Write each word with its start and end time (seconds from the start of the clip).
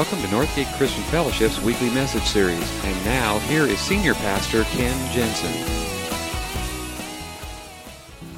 Welcome 0.00 0.22
to 0.22 0.28
Northgate 0.28 0.74
Christian 0.78 1.02
Fellowship's 1.04 1.60
weekly 1.60 1.90
message 1.90 2.22
series. 2.22 2.84
And 2.86 3.04
now, 3.04 3.38
here 3.40 3.64
is 3.64 3.78
Senior 3.78 4.14
Pastor 4.14 4.64
Ken 4.64 5.12
Jensen. 5.12 5.52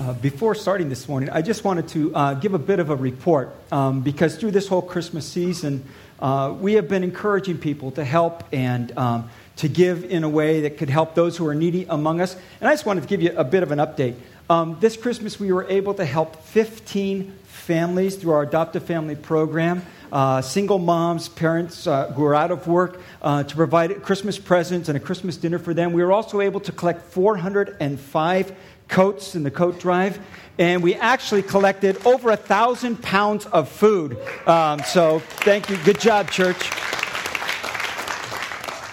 Uh, 0.00 0.12
before 0.14 0.56
starting 0.56 0.88
this 0.88 1.08
morning, 1.08 1.30
I 1.30 1.40
just 1.40 1.62
wanted 1.62 1.86
to 1.90 2.12
uh, 2.16 2.34
give 2.34 2.54
a 2.54 2.58
bit 2.58 2.80
of 2.80 2.90
a 2.90 2.96
report 2.96 3.54
um, 3.70 4.00
because 4.00 4.36
through 4.36 4.50
this 4.50 4.66
whole 4.66 4.82
Christmas 4.82 5.24
season, 5.24 5.84
uh, 6.18 6.52
we 6.58 6.72
have 6.72 6.88
been 6.88 7.04
encouraging 7.04 7.58
people 7.58 7.92
to 7.92 8.04
help 8.04 8.42
and 8.52 8.90
um, 8.98 9.30
to 9.58 9.68
give 9.68 10.02
in 10.02 10.24
a 10.24 10.28
way 10.28 10.62
that 10.62 10.78
could 10.78 10.90
help 10.90 11.14
those 11.14 11.36
who 11.36 11.46
are 11.46 11.54
needy 11.54 11.86
among 11.88 12.20
us. 12.20 12.34
And 12.60 12.68
I 12.68 12.72
just 12.72 12.86
wanted 12.86 13.02
to 13.02 13.06
give 13.06 13.22
you 13.22 13.36
a 13.36 13.44
bit 13.44 13.62
of 13.62 13.70
an 13.70 13.78
update. 13.78 14.16
Um, 14.50 14.78
this 14.80 14.96
Christmas, 14.96 15.38
we 15.38 15.52
were 15.52 15.68
able 15.68 15.94
to 15.94 16.04
help 16.04 16.42
15 16.42 17.38
families 17.44 18.16
through 18.16 18.32
our 18.32 18.42
adoptive 18.42 18.82
family 18.82 19.14
program. 19.14 19.82
Uh, 20.12 20.42
single 20.42 20.78
moms, 20.78 21.30
parents 21.30 21.86
uh, 21.86 22.12
who 22.12 22.22
are 22.22 22.34
out 22.34 22.50
of 22.50 22.66
work, 22.66 23.00
uh, 23.22 23.42
to 23.42 23.56
provide 23.56 24.02
Christmas 24.02 24.38
presents 24.38 24.90
and 24.90 24.96
a 24.96 25.00
Christmas 25.00 25.38
dinner 25.38 25.58
for 25.58 25.72
them. 25.72 25.94
We 25.94 26.04
were 26.04 26.12
also 26.12 26.42
able 26.42 26.60
to 26.60 26.72
collect 26.72 27.00
405 27.12 28.52
coats 28.88 29.34
in 29.34 29.42
the 29.42 29.50
coat 29.50 29.80
drive, 29.80 30.20
and 30.58 30.82
we 30.82 30.96
actually 30.96 31.42
collected 31.42 32.06
over 32.06 32.30
a 32.30 32.36
thousand 32.36 33.02
pounds 33.02 33.46
of 33.46 33.70
food. 33.70 34.18
Um, 34.46 34.80
so, 34.80 35.20
thank 35.20 35.70
you. 35.70 35.78
Good 35.78 35.98
job, 35.98 36.30
church. 36.30 36.70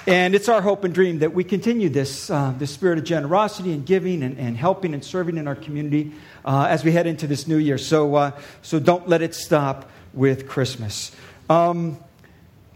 And 0.07 0.33
it's 0.33 0.47
our 0.47 0.61
hope 0.61 0.85
and 0.85 0.93
dream 0.93 1.19
that 1.19 1.33
we 1.33 1.43
continue 1.43 1.89
this, 1.89 2.29
uh, 2.31 2.53
this 2.57 2.71
spirit 2.71 2.97
of 2.97 3.03
generosity 3.03 3.73
and 3.73 3.85
giving 3.85 4.23
and, 4.23 4.39
and 4.39 4.55
helping 4.55 4.93
and 4.93 5.03
serving 5.03 5.37
in 5.37 5.47
our 5.47 5.55
community 5.55 6.13
uh, 6.45 6.65
as 6.69 6.83
we 6.83 6.93
head 6.93 7.05
into 7.05 7.27
this 7.27 7.45
new 7.45 7.57
year. 7.57 7.77
So, 7.77 8.15
uh, 8.15 8.31
so 8.61 8.79
don't 8.79 9.07
let 9.07 9.21
it 9.21 9.35
stop 9.35 9.87
with 10.13 10.47
Christmas. 10.47 11.15
Um, 11.49 11.97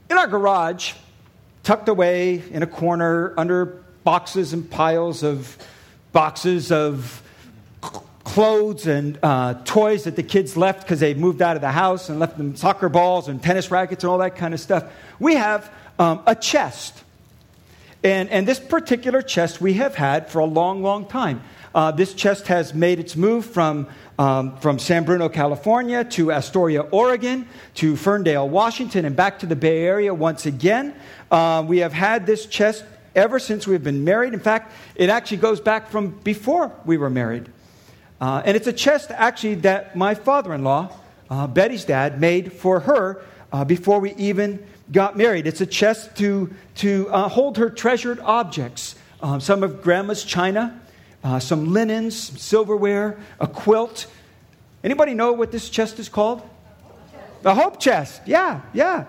in 0.10 0.18
our 0.18 0.28
garage, 0.28 0.94
tucked 1.64 1.90
away 1.90 2.44
in 2.52 2.64
a 2.64 2.68
corner 2.68 3.34
under 3.38 3.84
boxes 4.04 4.54
and 4.54 4.70
piles 4.70 5.24
of 5.24 5.58
boxes 6.12 6.72
of 6.72 7.22
clothes 8.24 8.88
and 8.88 9.20
uh, 9.22 9.56
toys 9.66 10.06
that 10.06 10.16
the 10.16 10.24
kids 10.24 10.56
left 10.56 10.82
because 10.82 11.00
they 11.00 11.14
moved 11.14 11.42
out 11.42 11.56
of 11.56 11.62
the 11.62 11.72
house 11.72 12.10
and 12.10 12.20
left 12.20 12.38
them 12.38 12.56
soccer 12.56 12.90
balls 12.90 13.28
and 13.28 13.44
tennis 13.44 13.70
rackets 13.70 14.04
and 14.04 14.12
all 14.12 14.18
that 14.18 14.36
kind 14.36 14.54
of 14.54 14.60
stuff. 14.60 14.86
We 15.20 15.36
have 15.36 15.72
um, 16.00 16.24
a 16.26 16.36
chest. 16.36 17.04
And, 18.04 18.30
and 18.30 18.48
this 18.48 18.60
particular 18.60 19.22
chest 19.22 19.62
we 19.62 19.74
have 19.74 19.96
had 19.96 20.30
for 20.30 20.40
a 20.40 20.46
long, 20.46 20.84
long 20.84 21.06
time. 21.06 21.42
Uh, 21.74 21.92
this 21.92 22.14
chest 22.14 22.48
has 22.48 22.74
made 22.74 23.00
its 23.00 23.16
move 23.16 23.46
from, 23.46 23.88
um, 24.20 24.58
from 24.58 24.80
San 24.80 25.04
Bruno, 25.04 25.30
California 25.30 26.04
to 26.04 26.32
Astoria, 26.32 26.82
Oregon, 26.82 27.48
to 27.76 27.96
Ferndale, 27.96 28.48
Washington, 28.48 29.06
and 29.06 29.16
back 29.16 29.40
to 29.40 29.46
the 29.46 29.56
Bay 29.56 29.84
Area 29.84 30.14
once 30.14 30.46
again. 30.46 30.94
Uh, 31.32 31.64
we 31.68 31.80
have 31.80 31.94
had 31.94 32.26
this 32.26 32.46
chest 32.46 32.86
ever 33.16 33.40
since 33.40 33.68
we've 33.68 33.84
been 33.84 34.04
married. 34.04 34.34
In 34.34 34.40
fact, 34.40 34.72
it 34.96 35.10
actually 35.10 35.38
goes 35.38 35.60
back 35.60 35.90
from 35.90 36.10
before 36.20 36.72
we 36.86 36.98
were 36.98 37.10
married. 37.10 37.50
Uh, 38.22 38.42
and 38.46 38.56
it's 38.56 38.68
a 38.68 38.74
chest 38.74 39.12
actually 39.12 39.56
that 39.56 39.96
my 39.96 40.16
father 40.16 40.54
in 40.54 40.64
law, 40.64 40.96
uh, 41.30 41.48
Betty's 41.48 41.86
dad, 41.86 42.22
made 42.22 42.54
for 42.54 42.82
her 42.82 43.22
uh, 43.52 43.66
before 43.66 44.00
we 44.00 44.14
even 44.16 44.66
got 44.92 45.18
married. 45.18 45.48
It's 45.48 45.62
a 45.62 45.66
chest 45.66 46.16
to, 46.18 46.54
to 46.76 47.10
uh, 47.10 47.28
hold 47.28 47.58
her 47.58 47.70
treasured 47.70 48.20
objects. 48.20 48.96
Um, 49.22 49.40
some 49.40 49.64
of 49.64 49.82
grandma's 49.82 50.24
china, 50.24 50.80
uh, 51.24 51.40
some 51.40 51.74
linens, 51.74 52.16
silverware, 52.42 53.18
a 53.40 53.48
quilt. 53.48 54.08
Anybody 54.84 55.14
know 55.14 55.32
what 55.34 55.52
this 55.52 55.70
chest 55.70 56.00
is 56.00 56.10
called? 56.10 56.42
A 57.46 57.54
hope 57.54 57.80
chest. 57.80 58.22
Yeah, 58.26 58.62
yeah. 58.74 59.06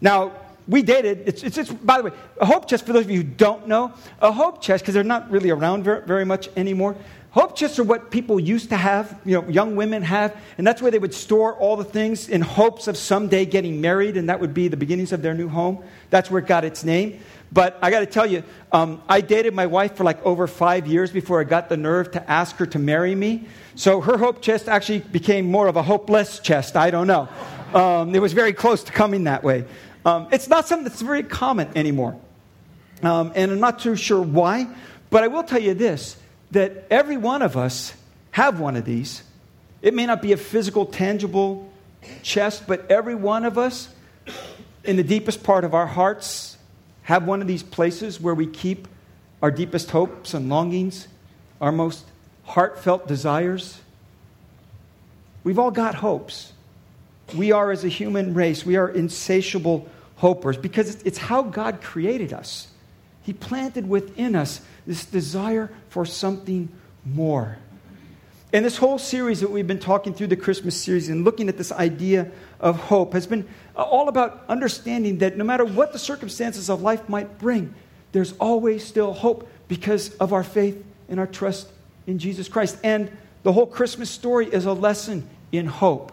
Now, 0.00 0.32
we 0.66 0.82
dated, 0.82 1.24
it's, 1.26 1.42
it's, 1.42 1.58
it's, 1.58 1.70
by 1.70 1.98
the 1.98 2.04
way, 2.04 2.16
a 2.40 2.46
hope 2.46 2.68
chest, 2.68 2.86
for 2.86 2.92
those 2.92 3.04
of 3.04 3.10
you 3.10 3.18
who 3.18 3.24
don't 3.24 3.68
know, 3.68 3.92
a 4.20 4.32
hope 4.32 4.62
chest, 4.62 4.82
because 4.82 4.94
they're 4.94 5.04
not 5.04 5.30
really 5.30 5.50
around 5.50 5.84
very 5.84 6.24
much 6.24 6.48
anymore, 6.56 6.96
Hope 7.34 7.56
chests 7.56 7.80
are 7.80 7.84
what 7.84 8.12
people 8.12 8.38
used 8.38 8.68
to 8.68 8.76
have, 8.76 9.20
you 9.24 9.34
know, 9.34 9.48
young 9.48 9.74
women 9.74 10.02
have, 10.02 10.36
and 10.56 10.64
that's 10.64 10.80
where 10.80 10.92
they 10.92 11.00
would 11.00 11.12
store 11.12 11.54
all 11.54 11.74
the 11.74 11.82
things 11.82 12.28
in 12.28 12.40
hopes 12.40 12.86
of 12.86 12.96
someday 12.96 13.44
getting 13.44 13.80
married, 13.80 14.16
and 14.16 14.28
that 14.28 14.38
would 14.38 14.54
be 14.54 14.68
the 14.68 14.76
beginnings 14.76 15.10
of 15.10 15.20
their 15.20 15.34
new 15.34 15.48
home. 15.48 15.82
That's 16.10 16.30
where 16.30 16.40
it 16.40 16.46
got 16.46 16.64
its 16.64 16.84
name. 16.84 17.18
But 17.50 17.76
I 17.82 17.90
got 17.90 18.00
to 18.00 18.06
tell 18.06 18.24
you, 18.24 18.44
um, 18.70 19.02
I 19.08 19.20
dated 19.20 19.52
my 19.52 19.66
wife 19.66 19.96
for 19.96 20.04
like 20.04 20.24
over 20.24 20.46
five 20.46 20.86
years 20.86 21.10
before 21.10 21.40
I 21.40 21.44
got 21.44 21.68
the 21.68 21.76
nerve 21.76 22.12
to 22.12 22.30
ask 22.30 22.54
her 22.58 22.66
to 22.66 22.78
marry 22.78 23.16
me. 23.16 23.48
So 23.74 24.00
her 24.00 24.16
hope 24.16 24.40
chest 24.40 24.68
actually 24.68 25.00
became 25.00 25.50
more 25.50 25.66
of 25.66 25.74
a 25.74 25.82
hopeless 25.82 26.38
chest. 26.38 26.76
I 26.76 26.92
don't 26.92 27.08
know. 27.08 27.28
Um, 27.74 28.14
it 28.14 28.22
was 28.22 28.32
very 28.32 28.52
close 28.52 28.84
to 28.84 28.92
coming 28.92 29.24
that 29.24 29.42
way. 29.42 29.64
Um, 30.06 30.28
it's 30.30 30.46
not 30.46 30.68
something 30.68 30.84
that's 30.84 31.02
very 31.02 31.24
common 31.24 31.68
anymore. 31.74 32.16
Um, 33.02 33.32
and 33.34 33.50
I'm 33.50 33.58
not 33.58 33.80
too 33.80 33.96
sure 33.96 34.22
why, 34.22 34.68
but 35.10 35.24
I 35.24 35.26
will 35.26 35.42
tell 35.42 35.60
you 35.60 35.74
this 35.74 36.16
that 36.54 36.86
every 36.90 37.16
one 37.16 37.42
of 37.42 37.56
us 37.56 37.94
have 38.30 38.58
one 38.58 38.76
of 38.76 38.84
these. 38.84 39.22
It 39.82 39.92
may 39.92 40.06
not 40.06 40.22
be 40.22 40.32
a 40.32 40.36
physical, 40.36 40.86
tangible 40.86 41.70
chest, 42.22 42.64
but 42.66 42.90
every 42.90 43.14
one 43.14 43.44
of 43.44 43.58
us, 43.58 43.88
in 44.82 44.96
the 44.96 45.04
deepest 45.04 45.42
part 45.42 45.64
of 45.64 45.74
our 45.74 45.86
hearts, 45.86 46.56
have 47.02 47.26
one 47.26 47.42
of 47.42 47.46
these 47.46 47.62
places 47.62 48.20
where 48.20 48.34
we 48.34 48.46
keep 48.46 48.88
our 49.42 49.50
deepest 49.50 49.90
hopes 49.90 50.32
and 50.32 50.48
longings, 50.48 51.06
our 51.60 51.72
most 51.72 52.04
heartfelt 52.44 53.06
desires? 53.06 53.80
We've 55.42 55.58
all 55.58 55.70
got 55.70 55.96
hopes. 55.96 56.52
We 57.34 57.52
are, 57.52 57.70
as 57.70 57.84
a 57.84 57.88
human 57.88 58.32
race, 58.32 58.64
we 58.64 58.76
are 58.76 58.88
insatiable 58.88 59.88
hopers 60.16 60.56
because 60.56 61.02
it's 61.02 61.18
how 61.18 61.42
God 61.42 61.82
created 61.82 62.32
us. 62.32 62.68
He 63.22 63.32
planted 63.32 63.88
within 63.88 64.36
us 64.36 64.60
this 64.86 65.04
desire 65.04 65.70
for 65.88 66.04
something 66.04 66.68
more. 67.04 67.58
And 68.52 68.64
this 68.64 68.76
whole 68.76 68.98
series 68.98 69.40
that 69.40 69.50
we've 69.50 69.66
been 69.66 69.80
talking 69.80 70.14
through 70.14 70.28
the 70.28 70.36
Christmas 70.36 70.80
series 70.80 71.08
and 71.08 71.24
looking 71.24 71.48
at 71.48 71.56
this 71.56 71.72
idea 71.72 72.30
of 72.60 72.78
hope 72.78 73.12
has 73.12 73.26
been 73.26 73.48
all 73.74 74.08
about 74.08 74.44
understanding 74.48 75.18
that 75.18 75.36
no 75.36 75.42
matter 75.42 75.64
what 75.64 75.92
the 75.92 75.98
circumstances 75.98 76.70
of 76.70 76.80
life 76.80 77.08
might 77.08 77.38
bring, 77.38 77.74
there's 78.12 78.32
always 78.38 78.84
still 78.84 79.12
hope 79.12 79.48
because 79.66 80.14
of 80.16 80.32
our 80.32 80.44
faith 80.44 80.84
and 81.08 81.18
our 81.18 81.26
trust 81.26 81.68
in 82.06 82.20
Jesus 82.20 82.48
Christ. 82.48 82.78
And 82.84 83.10
the 83.42 83.52
whole 83.52 83.66
Christmas 83.66 84.08
story 84.08 84.46
is 84.46 84.66
a 84.66 84.72
lesson 84.72 85.28
in 85.50 85.66
hope. 85.66 86.12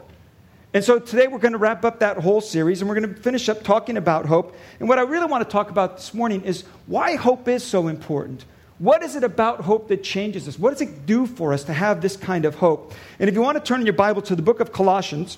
And 0.73 0.83
so 0.83 0.99
today 0.99 1.27
we're 1.27 1.37
going 1.37 1.51
to 1.51 1.57
wrap 1.57 1.85
up 1.85 1.99
that 1.99 2.17
whole 2.17 2.41
series 2.41 2.81
and 2.81 2.89
we're 2.89 2.99
going 2.99 3.13
to 3.13 3.21
finish 3.21 3.49
up 3.49 3.63
talking 3.63 3.97
about 3.97 4.25
hope. 4.25 4.55
And 4.79 4.89
what 4.89 4.97
I 4.97 5.03
really 5.03 5.25
want 5.25 5.47
to 5.47 5.51
talk 5.51 5.69
about 5.69 5.97
this 5.97 6.13
morning 6.13 6.41
is 6.41 6.63
why 6.87 7.17
hope 7.17 7.47
is 7.47 7.63
so 7.63 7.87
important. 7.87 8.45
What 8.81 9.03
is 9.03 9.15
it 9.15 9.23
about 9.23 9.61
hope 9.61 9.89
that 9.89 10.03
changes 10.03 10.47
us? 10.47 10.57
What 10.57 10.71
does 10.71 10.81
it 10.81 11.05
do 11.05 11.27
for 11.27 11.53
us 11.53 11.65
to 11.65 11.73
have 11.73 12.01
this 12.01 12.17
kind 12.17 12.45
of 12.45 12.55
hope? 12.55 12.95
And 13.19 13.29
if 13.29 13.35
you 13.35 13.41
want 13.43 13.55
to 13.59 13.63
turn 13.63 13.85
your 13.85 13.93
Bible 13.93 14.23
to 14.23 14.35
the 14.35 14.41
book 14.41 14.59
of 14.59 14.71
Colossians, 14.71 15.37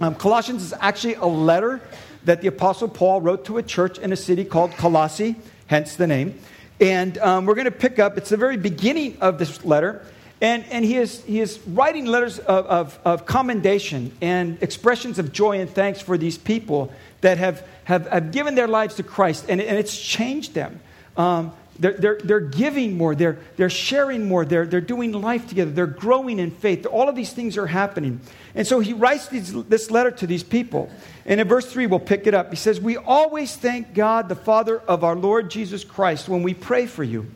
um, 0.00 0.14
Colossians 0.14 0.62
is 0.62 0.72
actually 0.78 1.14
a 1.14 1.26
letter 1.26 1.80
that 2.26 2.42
the 2.42 2.46
Apostle 2.46 2.86
Paul 2.86 3.20
wrote 3.20 3.46
to 3.46 3.58
a 3.58 3.62
church 3.64 3.98
in 3.98 4.12
a 4.12 4.16
city 4.16 4.44
called 4.44 4.70
Colossae, 4.76 5.34
hence 5.66 5.96
the 5.96 6.06
name. 6.06 6.38
And 6.80 7.18
um, 7.18 7.44
we're 7.44 7.56
going 7.56 7.64
to 7.64 7.72
pick 7.72 7.98
up, 7.98 8.16
it's 8.16 8.30
the 8.30 8.36
very 8.36 8.56
beginning 8.56 9.18
of 9.20 9.40
this 9.40 9.64
letter. 9.64 10.06
And, 10.40 10.64
and 10.70 10.84
he, 10.84 10.96
is, 10.96 11.24
he 11.24 11.40
is 11.40 11.58
writing 11.66 12.06
letters 12.06 12.38
of, 12.38 12.66
of, 12.66 12.98
of 13.04 13.26
commendation 13.26 14.16
and 14.20 14.62
expressions 14.62 15.18
of 15.18 15.32
joy 15.32 15.58
and 15.58 15.68
thanks 15.68 16.00
for 16.00 16.16
these 16.16 16.38
people 16.38 16.92
that 17.20 17.36
have, 17.36 17.66
have, 17.82 18.06
have 18.06 18.30
given 18.30 18.54
their 18.54 18.68
lives 18.68 18.94
to 18.94 19.02
Christ, 19.02 19.46
and, 19.48 19.60
and 19.60 19.76
it's 19.76 20.00
changed 20.00 20.54
them. 20.54 20.78
Um, 21.16 21.52
they're, 21.78 21.94
they're, 21.94 22.18
they're 22.22 22.40
giving 22.40 22.96
more, 22.96 23.14
they're, 23.14 23.38
they're 23.56 23.70
sharing 23.70 24.28
more, 24.28 24.44
they're, 24.44 24.66
they're 24.66 24.80
doing 24.80 25.12
life 25.12 25.48
together, 25.48 25.70
they're 25.70 25.86
growing 25.86 26.38
in 26.38 26.50
faith. 26.50 26.86
All 26.86 27.08
of 27.08 27.16
these 27.16 27.32
things 27.32 27.56
are 27.56 27.66
happening. 27.66 28.20
And 28.54 28.66
so 28.66 28.78
he 28.78 28.92
writes 28.92 29.28
these, 29.28 29.52
this 29.64 29.90
letter 29.90 30.12
to 30.12 30.26
these 30.26 30.44
people. 30.44 30.88
And 31.26 31.40
in 31.40 31.48
verse 31.48 31.70
3, 31.70 31.86
we'll 31.86 31.98
pick 31.98 32.26
it 32.26 32.34
up. 32.34 32.50
He 32.50 32.56
says, 32.56 32.80
We 32.80 32.96
always 32.96 33.56
thank 33.56 33.92
God, 33.92 34.28
the 34.28 34.36
Father 34.36 34.78
of 34.80 35.02
our 35.02 35.16
Lord 35.16 35.50
Jesus 35.50 35.82
Christ, 35.82 36.28
when 36.28 36.44
we 36.44 36.54
pray 36.54 36.86
for 36.86 37.02
you, 37.02 37.26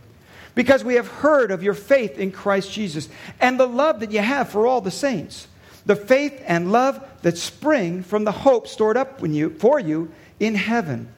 because 0.54 0.84
we 0.84 0.94
have 0.94 1.08
heard 1.08 1.50
of 1.50 1.62
your 1.62 1.74
faith 1.74 2.18
in 2.18 2.30
Christ 2.30 2.72
Jesus 2.72 3.08
and 3.40 3.58
the 3.58 3.66
love 3.66 4.00
that 4.00 4.12
you 4.12 4.20
have 4.20 4.50
for 4.50 4.66
all 4.66 4.80
the 4.80 4.90
saints, 4.92 5.48
the 5.84 5.96
faith 5.96 6.40
and 6.46 6.70
love 6.70 7.04
that 7.22 7.38
spring 7.38 8.04
from 8.04 8.24
the 8.24 8.32
hope 8.32 8.68
stored 8.68 8.96
up 8.96 9.20
you, 9.26 9.50
for 9.50 9.80
you 9.80 10.12
in 10.38 10.54
heaven 10.54 11.12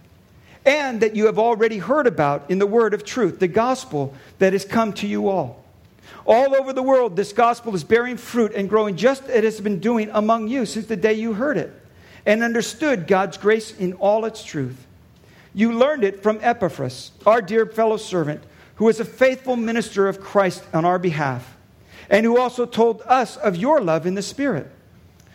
and 0.64 1.00
that 1.00 1.16
you 1.16 1.26
have 1.26 1.38
already 1.38 1.78
heard 1.78 2.06
about 2.06 2.50
in 2.50 2.58
the 2.58 2.66
word 2.66 2.94
of 2.94 3.04
truth, 3.04 3.38
the 3.38 3.48
gospel 3.48 4.14
that 4.38 4.52
has 4.52 4.64
come 4.64 4.92
to 4.94 5.06
you 5.06 5.28
all. 5.28 5.64
All 6.26 6.54
over 6.54 6.72
the 6.72 6.82
world, 6.82 7.16
this 7.16 7.32
gospel 7.32 7.74
is 7.74 7.84
bearing 7.84 8.16
fruit 8.16 8.52
and 8.54 8.68
growing 8.68 8.96
just 8.96 9.24
as 9.24 9.30
it 9.30 9.44
has 9.44 9.60
been 9.60 9.80
doing 9.80 10.10
among 10.12 10.48
you 10.48 10.66
since 10.66 10.86
the 10.86 10.96
day 10.96 11.14
you 11.14 11.32
heard 11.32 11.56
it 11.56 11.72
and 12.26 12.42
understood 12.42 13.06
God's 13.06 13.38
grace 13.38 13.76
in 13.76 13.94
all 13.94 14.24
its 14.24 14.44
truth. 14.44 14.86
You 15.54 15.72
learned 15.72 16.04
it 16.04 16.22
from 16.22 16.38
Epaphras, 16.42 17.12
our 17.26 17.42
dear 17.42 17.66
fellow 17.66 17.96
servant, 17.96 18.42
who 18.76 18.88
is 18.88 19.00
a 19.00 19.04
faithful 19.04 19.56
minister 19.56 20.08
of 20.08 20.20
Christ 20.20 20.62
on 20.72 20.84
our 20.84 20.98
behalf, 20.98 21.56
and 22.08 22.24
who 22.24 22.38
also 22.38 22.66
told 22.66 23.02
us 23.02 23.36
of 23.36 23.56
your 23.56 23.80
love 23.80 24.06
in 24.06 24.14
the 24.14 24.22
Spirit. 24.22 24.70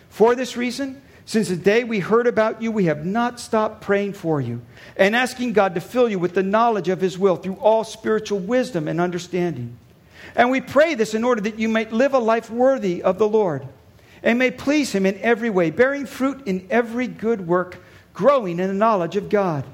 For 0.10 0.36
this 0.36 0.56
reason, 0.56 1.01
Since 1.25 1.50
the 1.50 1.56
day 1.56 1.83
we 1.83 2.00
heard 2.00 2.27
about 2.27 2.62
you, 2.62 2.72
we 2.72 2.86
have 2.86 3.04
not 3.04 3.39
stopped 3.39 3.81
praying 3.81 4.13
for 4.13 4.39
you 4.39 4.62
and 4.95 5.16
asking 5.16 5.54
God 5.54 5.74
to 5.74 5.81
fill 5.81 6.07
you 6.07 6.19
with 6.19 6.36
the 6.36 6.44
knowledge 6.44 6.88
of 6.88 7.01
His 7.01 7.18
will 7.18 7.36
through 7.36 7.56
all 7.56 7.83
spiritual 7.83 8.39
wisdom 8.39 8.88
and 8.88 9.01
understanding. 9.01 9.77
And 10.36 10.51
we 10.51 10.62
pray 10.62 10.94
this 10.94 11.16
in 11.16 11.24
order 11.24 11.42
that 11.42 11.57
you 11.60 11.68
may 11.68 11.86
live 11.86 12.13
a 12.13 12.19
life 12.19 12.51
worthy 12.51 13.01
of 13.01 13.18
the 13.18 13.27
Lord 13.27 13.68
and 14.22 14.38
may 14.38 14.51
please 14.51 14.92
Him 14.92 15.06
in 15.06 15.18
every 15.19 15.50
way, 15.50 15.72
bearing 15.72 16.06
fruit 16.06 16.45
in 16.45 16.68
every 16.69 17.07
good 17.07 17.48
work, 17.48 17.78
growing 18.13 18.60
in 18.60 18.68
the 18.68 18.74
knowledge 18.74 19.16
of 19.16 19.30
God, 19.30 19.66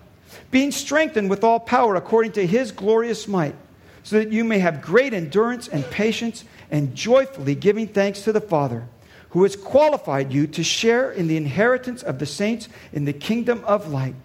being 0.52 0.72
strengthened 0.72 1.30
with 1.30 1.44
all 1.44 1.60
power 1.60 1.96
according 1.96 2.32
to 2.34 2.48
His 2.48 2.72
glorious 2.72 3.28
might, 3.28 3.56
so 4.04 4.18
that 4.18 4.32
you 4.32 4.44
may 4.44 4.60
have 4.60 4.82
great 4.82 5.14
endurance 5.14 5.68
and 5.68 5.90
patience, 5.90 6.44
and 6.70 6.96
joyfully 6.96 7.56
giving 7.56 7.88
thanks 7.88 8.22
to 8.24 8.32
the 8.32 8.42
Father 8.42 8.88
who 9.32 9.44
has 9.44 9.56
qualified 9.56 10.32
you 10.32 10.46
to 10.46 10.64
share 10.64 11.12
in 11.12 11.28
the 11.28 11.38
inheritance 11.38 12.04
of 12.04 12.20
the 12.20 12.26
saints 12.26 12.68
in 12.94 13.06
the 13.06 13.14
kingdom 13.14 13.64
of 13.66 13.90
light. 13.90 14.16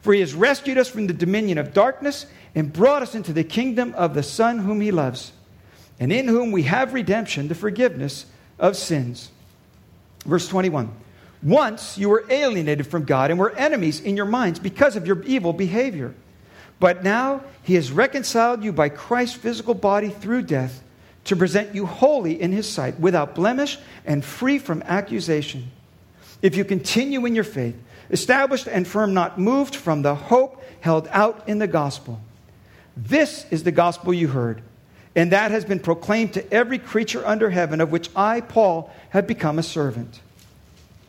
For 0.00 0.14
he 0.14 0.20
has 0.20 0.34
rescued 0.34 0.78
us 0.78 0.88
from 0.88 1.06
the 1.06 1.12
dominion 1.12 1.58
of 1.58 1.74
darkness 1.74 2.26
and 2.54 2.72
brought 2.72 3.02
us 3.02 3.14
into 3.14 3.32
the 3.32 3.44
kingdom 3.44 3.94
of 3.96 4.14
the 4.14 4.22
Son 4.22 4.58
whom 4.58 4.80
he 4.80 4.90
loves, 4.90 5.32
and 6.00 6.12
in 6.12 6.28
whom 6.28 6.50
we 6.50 6.62
have 6.62 6.94
redemption, 6.94 7.48
the 7.48 7.54
forgiveness 7.54 8.24
of 8.58 8.76
sins. 8.76 9.30
Verse 10.24 10.48
21 10.48 10.90
Once 11.42 11.98
you 11.98 12.08
were 12.08 12.24
alienated 12.30 12.86
from 12.86 13.04
God 13.04 13.30
and 13.30 13.38
were 13.38 13.54
enemies 13.54 14.00
in 14.00 14.16
your 14.16 14.26
minds 14.26 14.58
because 14.58 14.96
of 14.96 15.06
your 15.06 15.22
evil 15.24 15.52
behavior. 15.52 16.14
But 16.80 17.04
now 17.04 17.42
he 17.62 17.74
has 17.74 17.92
reconciled 17.92 18.64
you 18.64 18.72
by 18.72 18.88
Christ's 18.88 19.36
physical 19.36 19.74
body 19.74 20.08
through 20.08 20.42
death 20.42 20.82
to 21.28 21.36
present 21.36 21.74
you 21.74 21.84
holy 21.84 22.40
in 22.40 22.52
his 22.52 22.66
sight, 22.66 22.98
without 22.98 23.34
blemish 23.34 23.78
and 24.06 24.24
free 24.24 24.58
from 24.58 24.82
accusation. 24.86 25.70
If 26.40 26.56
you 26.56 26.64
continue 26.64 27.26
in 27.26 27.34
your 27.34 27.44
faith, 27.44 27.76
established 28.10 28.66
and 28.66 28.88
firm, 28.88 29.12
not 29.12 29.38
moved 29.38 29.76
from 29.76 30.00
the 30.00 30.14
hope 30.14 30.62
held 30.80 31.06
out 31.08 31.46
in 31.46 31.58
the 31.58 31.66
gospel. 31.66 32.18
This 32.96 33.44
is 33.50 33.62
the 33.62 33.72
gospel 33.72 34.14
you 34.14 34.28
heard, 34.28 34.62
and 35.14 35.32
that 35.32 35.50
has 35.50 35.66
been 35.66 35.80
proclaimed 35.80 36.32
to 36.32 36.52
every 36.52 36.78
creature 36.78 37.26
under 37.26 37.50
heaven, 37.50 37.82
of 37.82 37.92
which 37.92 38.08
I, 38.16 38.40
Paul, 38.40 38.90
have 39.10 39.26
become 39.26 39.58
a 39.58 39.62
servant. 39.62 40.20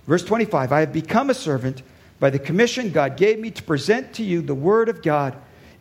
Verse 0.06 0.26
25 0.26 0.74
I 0.74 0.82
have 0.82 0.92
become 0.92 1.30
a 1.30 1.34
servant 1.34 1.82
by 2.20 2.30
the 2.30 2.40
commission 2.40 2.92
God 2.92 3.16
gave 3.16 3.40
me 3.40 3.52
to 3.52 3.64
present 3.64 4.16
to 4.16 4.24
you 4.24 4.42
the 4.42 4.54
word 4.54 4.90
of 4.90 5.02
God 5.02 5.34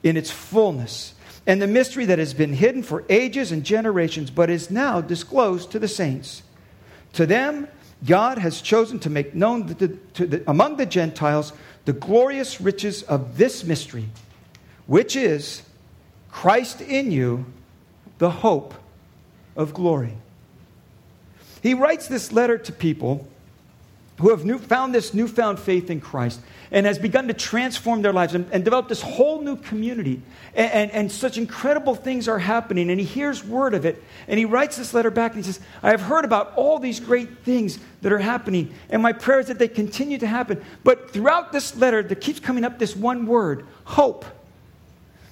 in 0.04 0.16
its 0.16 0.30
fullness 0.30 1.14
and 1.48 1.62
the 1.62 1.66
mystery 1.66 2.04
that 2.04 2.18
has 2.18 2.34
been 2.34 2.52
hidden 2.52 2.82
for 2.82 3.04
ages 3.08 3.50
and 3.50 3.64
generations, 3.64 4.30
but 4.30 4.50
is 4.50 4.70
now 4.70 5.00
disclosed 5.00 5.72
to 5.72 5.78
the 5.78 5.88
saints. 5.88 6.42
To 7.14 7.24
them, 7.24 7.66
God 8.06 8.36
has 8.36 8.60
chosen 8.60 8.98
to 9.00 9.10
make 9.10 9.34
known 9.34 9.66
the, 9.66 9.88
to 9.88 10.26
the, 10.26 10.44
among 10.48 10.76
the 10.76 10.84
Gentiles 10.84 11.54
the 11.86 11.94
glorious 11.94 12.60
riches 12.60 13.02
of 13.02 13.38
this 13.38 13.64
mystery, 13.64 14.10
which 14.86 15.16
is 15.16 15.62
Christ 16.30 16.82
in 16.82 17.10
you, 17.10 17.46
the 18.18 18.30
hope 18.30 18.74
of 19.56 19.72
glory. 19.72 20.18
He 21.62 21.72
writes 21.72 22.08
this 22.08 22.30
letter 22.30 22.58
to 22.58 22.72
people 22.72 23.26
who 24.18 24.30
have 24.30 24.44
new, 24.44 24.58
found 24.58 24.94
this 24.94 25.14
newfound 25.14 25.58
faith 25.58 25.90
in 25.90 26.00
Christ 26.00 26.40
and 26.70 26.86
has 26.86 26.98
begun 26.98 27.28
to 27.28 27.34
transform 27.34 28.02
their 28.02 28.12
lives 28.12 28.34
and, 28.34 28.46
and 28.52 28.64
develop 28.64 28.88
this 28.88 29.00
whole 29.00 29.40
new 29.40 29.56
community. 29.56 30.20
And, 30.54 30.72
and, 30.72 30.90
and, 30.90 31.12
such 31.12 31.38
incredible 31.38 31.94
things 31.94 32.28
are 32.28 32.38
happening. 32.38 32.90
And 32.90 33.00
he 33.00 33.06
hears 33.06 33.44
word 33.44 33.74
of 33.74 33.86
it. 33.86 34.02
And 34.26 34.38
he 34.38 34.44
writes 34.44 34.76
this 34.76 34.92
letter 34.92 35.10
back 35.10 35.34
and 35.34 35.44
he 35.44 35.50
says, 35.50 35.64
I 35.82 35.90
have 35.90 36.02
heard 36.02 36.24
about 36.24 36.52
all 36.56 36.78
these 36.78 37.00
great 37.00 37.38
things 37.38 37.78
that 38.02 38.12
are 38.12 38.18
happening. 38.18 38.74
And 38.90 39.02
my 39.02 39.12
prayer 39.12 39.40
is 39.40 39.46
that 39.46 39.58
they 39.58 39.68
continue 39.68 40.18
to 40.18 40.26
happen. 40.26 40.62
But 40.84 41.10
throughout 41.10 41.52
this 41.52 41.76
letter, 41.76 42.02
there 42.02 42.16
keeps 42.16 42.40
coming 42.40 42.64
up 42.64 42.78
this 42.78 42.94
one 42.94 43.26
word 43.26 43.66
hope. 43.84 44.24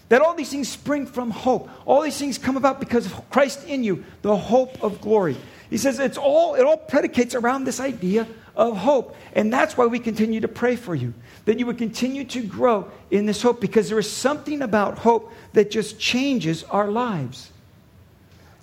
That 0.08 0.22
all 0.22 0.34
these 0.34 0.50
things 0.50 0.68
spring 0.68 1.06
from 1.06 1.30
hope. 1.30 1.68
All 1.84 2.00
these 2.02 2.16
things 2.16 2.38
come 2.38 2.56
about 2.56 2.78
because 2.78 3.06
of 3.06 3.30
Christ 3.30 3.66
in 3.66 3.82
you, 3.82 4.04
the 4.22 4.36
hope 4.36 4.82
of 4.82 5.00
glory. 5.00 5.36
He 5.68 5.78
says 5.78 5.98
it's 5.98 6.16
all, 6.16 6.54
it 6.54 6.62
all 6.62 6.76
predicates 6.76 7.34
around 7.34 7.64
this 7.64 7.80
idea 7.80 8.26
of 8.56 8.76
hope. 8.76 9.14
And 9.34 9.52
that's 9.52 9.76
why 9.76 9.86
we 9.86 9.98
continue 9.98 10.40
to 10.40 10.48
pray 10.48 10.76
for 10.76 10.94
you, 10.94 11.12
that 11.44 11.58
you 11.58 11.66
would 11.66 11.78
continue 11.78 12.24
to 12.24 12.42
grow 12.42 12.90
in 13.10 13.26
this 13.26 13.42
hope 13.42 13.60
because 13.60 13.88
there 13.88 13.98
is 13.98 14.10
something 14.10 14.62
about 14.62 14.98
hope 14.98 15.32
that 15.52 15.70
just 15.70 15.98
changes 15.98 16.64
our 16.64 16.90
lives. 16.90 17.52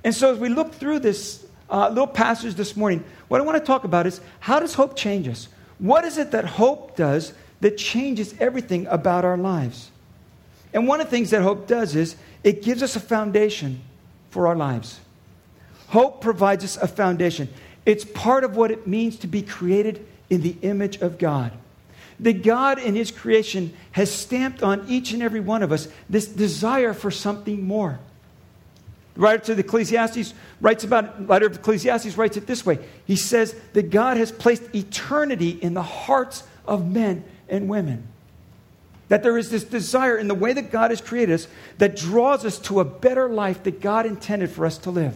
And 0.03 0.13
so 0.13 0.33
as 0.33 0.39
we 0.39 0.49
look 0.49 0.73
through 0.73 0.99
this 0.99 1.45
uh, 1.69 1.89
little 1.89 2.07
passage 2.07 2.55
this 2.55 2.75
morning, 2.75 3.03
what 3.27 3.39
I 3.39 3.43
want 3.43 3.57
to 3.57 3.65
talk 3.65 3.83
about 3.83 4.05
is 4.05 4.19
how 4.39 4.59
does 4.59 4.73
hope 4.73 4.95
change 4.95 5.27
us? 5.27 5.47
What 5.79 6.03
is 6.05 6.17
it 6.17 6.31
that 6.31 6.45
hope 6.45 6.95
does 6.95 7.33
that 7.61 7.77
changes 7.77 8.35
everything 8.39 8.87
about 8.87 9.23
our 9.23 9.37
lives? 9.37 9.91
And 10.73 10.87
one 10.87 10.99
of 10.99 11.07
the 11.07 11.11
things 11.11 11.29
that 11.29 11.41
hope 11.41 11.67
does 11.67 11.95
is 11.95 12.15
it 12.43 12.63
gives 12.63 12.83
us 12.83 12.95
a 12.95 12.99
foundation 12.99 13.81
for 14.31 14.47
our 14.47 14.55
lives. 14.55 14.99
Hope 15.87 16.21
provides 16.21 16.63
us 16.63 16.77
a 16.77 16.87
foundation. 16.87 17.47
It's 17.85 18.05
part 18.05 18.43
of 18.43 18.55
what 18.55 18.71
it 18.71 18.87
means 18.87 19.17
to 19.17 19.27
be 19.27 19.41
created 19.41 20.05
in 20.29 20.41
the 20.41 20.55
image 20.61 20.97
of 20.97 21.17
God. 21.17 21.51
That 22.19 22.43
God 22.43 22.79
in 22.79 22.95
His 22.95 23.11
creation 23.11 23.73
has 23.91 24.11
stamped 24.11 24.63
on 24.63 24.85
each 24.87 25.11
and 25.11 25.21
every 25.21 25.39
one 25.39 25.63
of 25.63 25.71
us 25.71 25.87
this 26.09 26.27
desire 26.27 26.93
for 26.93 27.11
something 27.11 27.65
more. 27.65 27.99
The 29.15 29.21
writer 29.21 29.43
to 29.45 29.55
the 29.55 29.63
Ecclesiastes 29.63 30.33
writes 30.61 30.83
about 30.83 31.27
writer 31.27 31.45
of 31.45 31.55
Ecclesiastes 31.55 32.17
writes 32.17 32.37
it 32.37 32.47
this 32.47 32.65
way. 32.65 32.79
He 33.05 33.15
says 33.15 33.55
that 33.73 33.89
God 33.89 34.17
has 34.17 34.31
placed 34.31 34.63
eternity 34.73 35.49
in 35.49 35.73
the 35.73 35.83
hearts 35.83 36.43
of 36.65 36.89
men 36.89 37.23
and 37.49 37.67
women. 37.67 38.07
That 39.09 39.21
there 39.21 39.37
is 39.37 39.51
this 39.51 39.63
desire 39.63 40.17
in 40.17 40.27
the 40.27 40.33
way 40.35 40.53
that 40.53 40.71
God 40.71 40.91
has 40.91 41.01
created 41.01 41.33
us 41.33 41.47
that 41.77 41.95
draws 41.95 42.45
us 42.45 42.57
to 42.59 42.79
a 42.79 42.85
better 42.85 43.27
life 43.27 43.63
that 43.63 43.81
God 43.81 44.05
intended 44.05 44.49
for 44.49 44.65
us 44.65 44.77
to 44.79 44.91
live 44.91 45.15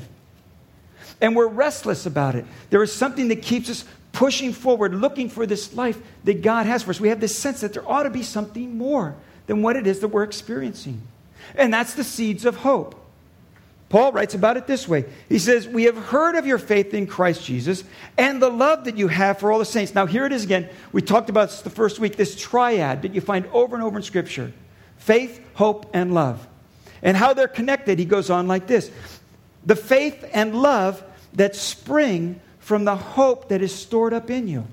and 1.21 1.35
we're 1.35 1.47
restless 1.47 2.05
about 2.05 2.35
it. 2.35 2.45
There 2.69 2.83
is 2.83 2.93
something 2.93 3.29
that 3.29 3.41
keeps 3.41 3.69
us 3.69 3.85
pushing 4.11 4.53
forward, 4.53 4.95
looking 4.95 5.29
for 5.29 5.45
this 5.45 5.73
life 5.73 5.99
that 6.23 6.41
God 6.41 6.65
has 6.65 6.83
for 6.83 6.91
us. 6.91 6.99
We 6.99 7.09
have 7.09 7.19
this 7.19 7.37
sense 7.37 7.61
that 7.61 7.73
there 7.73 7.87
ought 7.87 8.03
to 8.03 8.09
be 8.09 8.23
something 8.23 8.77
more 8.77 9.15
than 9.47 9.61
what 9.61 9.75
it 9.75 9.87
is 9.87 9.99
that 9.99 10.09
we're 10.09 10.23
experiencing. 10.23 11.01
And 11.55 11.73
that's 11.73 11.93
the 11.93 12.03
seeds 12.03 12.45
of 12.45 12.57
hope. 12.57 12.95
Paul 13.89 14.11
writes 14.11 14.35
about 14.35 14.57
it 14.57 14.67
this 14.67 14.87
way. 14.87 15.05
He 15.29 15.39
says, 15.39 15.65
We 15.67 15.83
have 15.83 15.95
heard 15.95 16.35
of 16.35 16.45
your 16.45 16.57
faith 16.57 16.93
in 16.93 17.07
Christ 17.07 17.45
Jesus 17.45 17.85
and 18.17 18.41
the 18.41 18.49
love 18.49 18.83
that 18.83 18.97
you 18.97 19.07
have 19.07 19.39
for 19.39 19.51
all 19.51 19.59
the 19.59 19.65
saints. 19.65 19.95
Now, 19.95 20.05
here 20.05 20.25
it 20.25 20.33
is 20.33 20.43
again. 20.43 20.67
We 20.91 21.01
talked 21.01 21.29
about 21.29 21.49
this 21.49 21.61
the 21.61 21.69
first 21.69 21.97
week, 21.97 22.17
this 22.17 22.35
triad 22.35 23.03
that 23.03 23.15
you 23.15 23.21
find 23.21 23.45
over 23.53 23.75
and 23.75 23.83
over 23.83 23.97
in 23.97 24.03
Scripture 24.03 24.51
faith, 24.97 25.39
hope, 25.53 25.89
and 25.93 26.13
love. 26.13 26.45
And 27.01 27.15
how 27.15 27.33
they're 27.33 27.47
connected, 27.47 27.97
he 27.99 28.05
goes 28.05 28.29
on 28.29 28.47
like 28.47 28.67
this 28.67 28.91
the 29.65 29.75
faith 29.75 30.25
and 30.33 30.55
love 30.55 31.03
that 31.37 31.55
spring 31.55 32.39
from 32.59 32.83
the 32.83 32.95
hope 32.95 33.47
that 33.49 33.61
is 33.61 33.73
stored 33.73 34.13
up 34.13 34.29
in 34.29 34.47
you. 34.47 34.67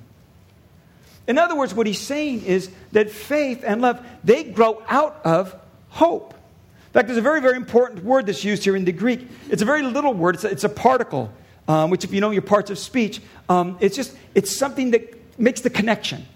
In 1.27 1.39
other 1.39 1.57
words, 1.57 1.73
what 1.73 1.87
he's 1.87 2.01
saying 2.01 2.45
is 2.45 2.71
that 2.93 3.09
faith 3.11 3.63
and 3.65 3.81
love, 3.81 4.05
they 4.25 4.45
grow 4.45 4.83
out 4.89 5.21
of 5.25 5.55
hope. 5.89 6.35
In 6.35 6.93
fact, 6.93 7.07
there's 7.07 7.19
a 7.19 7.23
very, 7.23 7.41
very 7.41 7.57
important 7.57 8.05
word 8.05 8.27
that's 8.27 8.45
used 8.45 8.65
here 8.65 8.77
in 8.77 8.85
the 8.85 8.93
Greek. 8.93 9.27
It's 9.49 9.63
a 9.63 9.65
very 9.65 9.83
little 9.83 10.13
word, 10.13 10.35
it's 10.35 10.45
a, 10.45 10.49
it's 10.49 10.65
a 10.65 10.69
particle, 10.69 11.33
um, 11.67 11.91
which, 11.91 12.05
if 12.05 12.13
you 12.13 12.21
know 12.21 12.31
your 12.31 12.43
parts 12.43 12.71
of 12.71 12.79
speech, 12.79 13.21
um, 13.49 13.79
it's 13.81 13.97
just, 13.97 14.17
it's 14.35 14.55
something 14.55 14.91
that 14.91 15.39
makes 15.39 15.63
the 15.63 15.71
connection. 15.71 16.27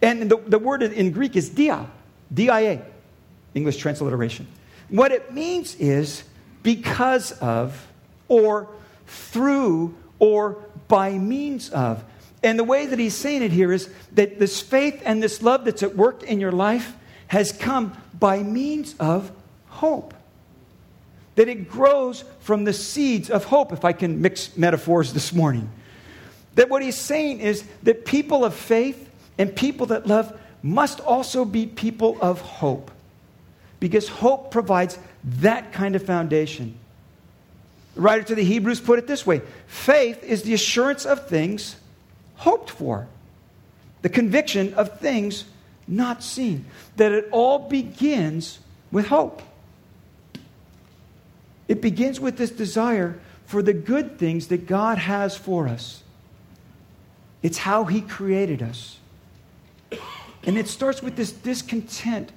And 0.00 0.30
the, 0.30 0.36
the 0.36 0.58
word 0.58 0.82
in 0.82 1.12
Greek 1.12 1.36
is 1.36 1.48
dia, 1.48 1.86
D 2.32 2.50
I 2.50 2.60
A, 2.60 2.82
English 3.54 3.78
transliteration. 3.78 4.46
What 4.88 5.12
it 5.12 5.32
means 5.32 5.74
is 5.76 6.24
because 6.62 7.32
of, 7.32 7.88
or 8.28 8.68
through, 9.06 9.94
or 10.18 10.58
by 10.88 11.12
means 11.12 11.70
of. 11.70 12.04
And 12.42 12.58
the 12.58 12.64
way 12.64 12.86
that 12.86 12.98
he's 12.98 13.14
saying 13.14 13.42
it 13.42 13.52
here 13.52 13.72
is 13.72 13.88
that 14.12 14.38
this 14.38 14.60
faith 14.60 15.00
and 15.04 15.22
this 15.22 15.42
love 15.42 15.64
that's 15.64 15.82
at 15.82 15.96
work 15.96 16.22
in 16.22 16.40
your 16.40 16.52
life 16.52 16.94
has 17.28 17.52
come 17.52 17.96
by 18.18 18.42
means 18.42 18.94
of 18.98 19.30
hope. 19.68 20.12
That 21.36 21.48
it 21.48 21.68
grows 21.68 22.24
from 22.40 22.64
the 22.64 22.72
seeds 22.72 23.30
of 23.30 23.44
hope, 23.44 23.72
if 23.72 23.84
I 23.84 23.92
can 23.92 24.20
mix 24.20 24.56
metaphors 24.56 25.12
this 25.12 25.32
morning. 25.32 25.70
That 26.56 26.68
what 26.68 26.82
he's 26.82 26.98
saying 26.98 27.40
is 27.40 27.64
that 27.84 28.04
people 28.04 28.44
of 28.44 28.54
faith 28.54 29.08
and 29.38 29.54
people 29.54 29.86
that 29.86 30.06
love 30.06 30.38
must 30.62 31.00
also 31.00 31.44
be 31.44 31.66
people 31.66 32.18
of 32.20 32.40
hope. 32.40 32.90
Because 33.80 34.08
hope 34.08 34.50
provides 34.50 34.98
that 35.24 35.72
kind 35.72 35.96
of 35.96 36.04
foundation. 36.04 36.78
The 37.94 38.00
writer 38.00 38.22
to 38.24 38.34
the 38.34 38.44
Hebrews 38.44 38.80
put 38.80 38.98
it 38.98 39.06
this 39.06 39.26
way 39.26 39.42
faith 39.66 40.22
is 40.24 40.42
the 40.42 40.54
assurance 40.54 41.04
of 41.04 41.28
things 41.28 41.76
hoped 42.36 42.70
for, 42.70 43.06
the 44.02 44.08
conviction 44.08 44.74
of 44.74 44.98
things 44.98 45.44
not 45.86 46.22
seen. 46.22 46.64
That 46.96 47.12
it 47.12 47.28
all 47.30 47.58
begins 47.58 48.58
with 48.90 49.06
hope. 49.06 49.42
It 51.68 51.80
begins 51.80 52.20
with 52.20 52.36
this 52.36 52.50
desire 52.50 53.18
for 53.46 53.62
the 53.62 53.72
good 53.72 54.18
things 54.18 54.48
that 54.48 54.66
God 54.66 54.98
has 54.98 55.36
for 55.36 55.68
us. 55.68 56.02
it's 57.42 57.58
how 57.58 57.84
He 57.84 58.00
created 58.00 58.62
us. 58.62 58.98
And 60.44 60.56
it 60.56 60.68
starts 60.68 61.02
with 61.02 61.16
this 61.16 61.32
discontent 61.32 62.32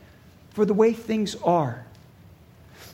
for 0.51 0.65
the 0.65 0.73
way 0.73 0.93
things 0.93 1.35
are. 1.43 1.85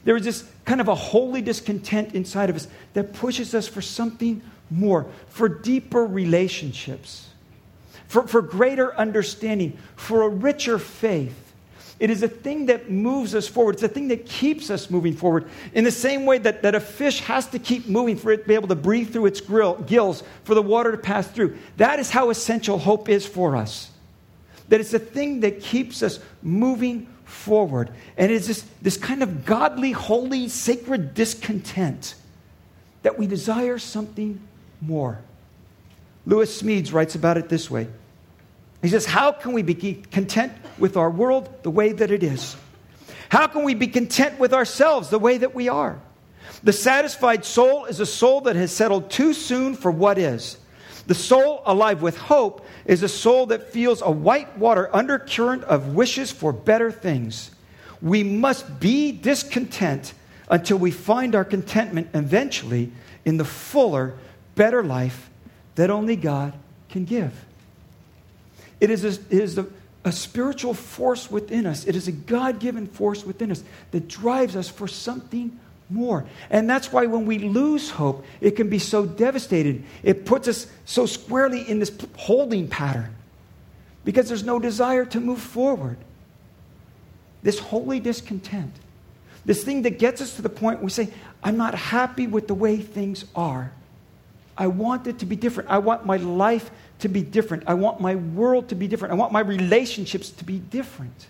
There 0.04 0.16
is 0.16 0.24
this 0.24 0.44
kind 0.66 0.82
of 0.82 0.88
a 0.88 0.96
holy 0.96 1.42
discontent 1.42 2.16
inside 2.16 2.50
of 2.50 2.56
us 2.56 2.68
that 2.94 3.14
pushes 3.14 3.54
us 3.54 3.68
for 3.68 3.82
something 3.82 4.42
more, 4.70 5.06
for 5.28 5.48
deeper 5.48 6.06
relationships, 6.06 7.28
for, 8.08 8.28
for 8.28 8.42
greater 8.42 8.96
understanding, 8.96 9.78
for 9.96 10.24
a 10.24 10.30
richer 10.30 10.80
faith. 10.80 11.38
It 12.00 12.10
is 12.10 12.24
a 12.24 12.28
thing 12.28 12.66
that 12.66 12.90
moves 12.90 13.36
us 13.36 13.48
forward. 13.48 13.76
It's 13.76 13.84
a 13.84 13.88
thing 13.88 14.08
that 14.08 14.26
keeps 14.26 14.72
us 14.72 14.90
moving 14.90 15.14
forward. 15.14 15.48
In 15.74 15.84
the 15.84 15.92
same 15.92 16.26
way 16.26 16.40
that, 16.40 16.64
that 16.64 16.74
a 16.74 16.80
fish 16.80 17.20
has 17.20 17.46
to 17.50 17.60
keep 17.60 17.88
moving 17.88 18.18
for 18.18 18.32
it 18.32 18.38
to 18.38 18.48
be 18.48 18.56
able 18.56 18.70
to 18.70 18.76
breathe 18.76 19.14
through 19.14 19.28
its 19.28 19.40
grill, 19.40 19.76
gills, 19.76 20.24
for 20.44 20.56
the 20.56 20.64
water 20.64 20.92
to 20.92 20.98
pass 20.98 21.28
through. 21.28 21.60
That 21.78 22.00
is 22.00 22.10
how 22.10 22.32
essential 22.32 22.80
hope 22.80 23.08
is 23.08 23.28
for 23.28 23.56
us. 23.56 23.92
That 24.70 24.80
it's 24.80 24.96
a 24.96 25.00
thing 25.00 25.42
that 25.42 25.62
keeps 25.62 26.02
us 26.02 26.20
moving 26.42 27.06
forward. 27.32 27.90
And 28.18 28.32
it's 28.32 28.48
this, 28.48 28.66
this 28.82 28.98
kind 28.98 29.24
of 29.24 29.46
godly, 29.46 29.92
holy, 29.92 30.50
sacred 30.50 31.14
discontent 31.14 32.16
that 33.04 33.18
we 33.18 33.26
desire 33.26 33.80
something 33.80 34.40
more. 34.82 35.20
Lewis 36.26 36.62
Smedes 36.62 36.94
writes 36.94 37.16
about 37.16 37.38
it 37.38 37.50
this 37.50 37.72
way 37.72 37.88
He 38.82 38.90
says, 38.90 39.06
How 39.06 39.32
can 39.32 39.54
we 39.54 39.64
be 39.64 39.76
content 40.12 40.54
with 40.78 40.98
our 40.98 41.10
world 41.10 41.50
the 41.64 41.72
way 41.72 41.94
that 41.94 42.12
it 42.12 42.24
is? 42.24 42.56
How 43.30 43.48
can 43.48 43.64
we 43.64 43.74
be 43.74 43.88
content 43.88 44.40
with 44.40 44.54
ourselves 44.54 45.10
the 45.10 45.20
way 45.20 45.38
that 45.38 45.56
we 45.56 45.70
are? 45.70 46.00
The 46.64 46.74
satisfied 46.74 47.46
soul 47.46 47.86
is 47.86 48.00
a 48.00 48.06
soul 48.06 48.42
that 48.42 48.56
has 48.56 48.72
settled 48.72 49.10
too 49.10 49.34
soon 49.34 49.74
for 49.74 49.90
what 49.90 50.18
is. 50.18 50.58
The 51.08 51.16
soul 51.16 51.64
alive 51.66 52.02
with 52.02 52.18
hope 52.18 52.66
is 52.86 53.04
a 53.04 53.10
soul 53.10 53.48
that 53.48 53.72
feels 53.72 54.02
a 54.02 54.12
white 54.12 54.58
water 54.58 54.90
undercurrent 54.94 55.64
of 55.66 55.94
wishes 55.94 56.32
for 56.32 56.52
better 56.52 56.92
things. 56.92 57.52
We 58.02 58.24
must 58.24 58.80
be 58.80 59.12
discontent 59.12 60.14
until 60.50 60.78
we 60.78 60.92
find 60.92 61.36
our 61.36 61.46
contentment 61.46 62.10
eventually 62.14 62.92
in 63.26 63.38
the 63.38 63.46
fuller, 63.46 64.16
better 64.56 64.84
life 64.84 65.30
that 65.76 65.90
only 65.90 66.16
God 66.16 66.54
can 66.90 67.06
give. 67.06 67.34
It 68.80 68.90
is 68.90 69.06
a, 69.06 69.10
it 69.10 69.42
is 69.42 69.58
a, 69.58 69.68
a 70.04 70.12
spiritual 70.12 70.74
force 70.74 71.30
within 71.30 71.66
us, 71.66 71.86
it 71.86 71.96
is 71.96 72.08
a 72.08 72.12
God 72.12 72.60
given 72.60 72.88
force 72.88 73.24
within 73.24 73.52
us 73.52 73.64
that 73.92 74.08
drives 74.08 74.56
us 74.56 74.68
for 74.68 74.88
something 74.88 75.60
more. 75.92 76.26
And 76.50 76.70
that's 76.70 76.92
why 76.92 77.06
when 77.06 77.26
we 77.26 77.38
lose 77.40 77.90
hope, 77.90 78.26
it 78.40 78.52
can 78.52 78.70
be 78.70 78.80
so 78.80 79.06
devastating. 79.06 79.86
It 80.04 80.26
puts 80.26 80.48
us 80.48 80.68
so 80.86 81.06
squarely 81.06 81.70
in 81.70 81.80
this 81.80 81.92
holding 82.18 82.68
pattern 82.68 83.16
because 84.04 84.28
there's 84.28 84.44
no 84.44 84.60
desire 84.60 85.06
to 85.06 85.20
move 85.20 85.40
forward. 85.40 85.98
This 87.44 87.60
holy 87.60 88.00
discontent, 88.00 88.74
this 89.46 89.64
thing 89.64 89.82
that 89.84 90.00
gets 90.00 90.22
us 90.22 90.36
to 90.36 90.42
the 90.42 90.50
point 90.50 90.80
where 90.80 90.86
we 90.86 90.92
say, 90.92 91.10
I'm 91.44 91.58
not 91.58 91.76
happy 91.76 92.28
with 92.28 92.48
the 92.48 92.54
way 92.54 92.78
things 92.78 93.26
are. 93.36 93.72
I 94.58 94.68
want 94.68 95.08
it 95.08 95.20
to 95.20 95.26
be 95.26 95.36
different. 95.36 95.70
I 95.70 95.80
want 95.80 96.06
my 96.06 96.18
life 96.18 96.70
to 97.00 97.10
be 97.10 97.24
different. 97.24 97.64
I 97.66 97.74
want 97.74 98.00
my 98.00 98.16
world 98.16 98.70
to 98.70 98.76
be 98.76 98.88
different. 98.88 99.12
I 99.12 99.16
want 99.16 99.32
my 99.32 99.40
relationships 99.40 100.30
to 100.30 100.46
be 100.46 100.60
different. 100.60 101.28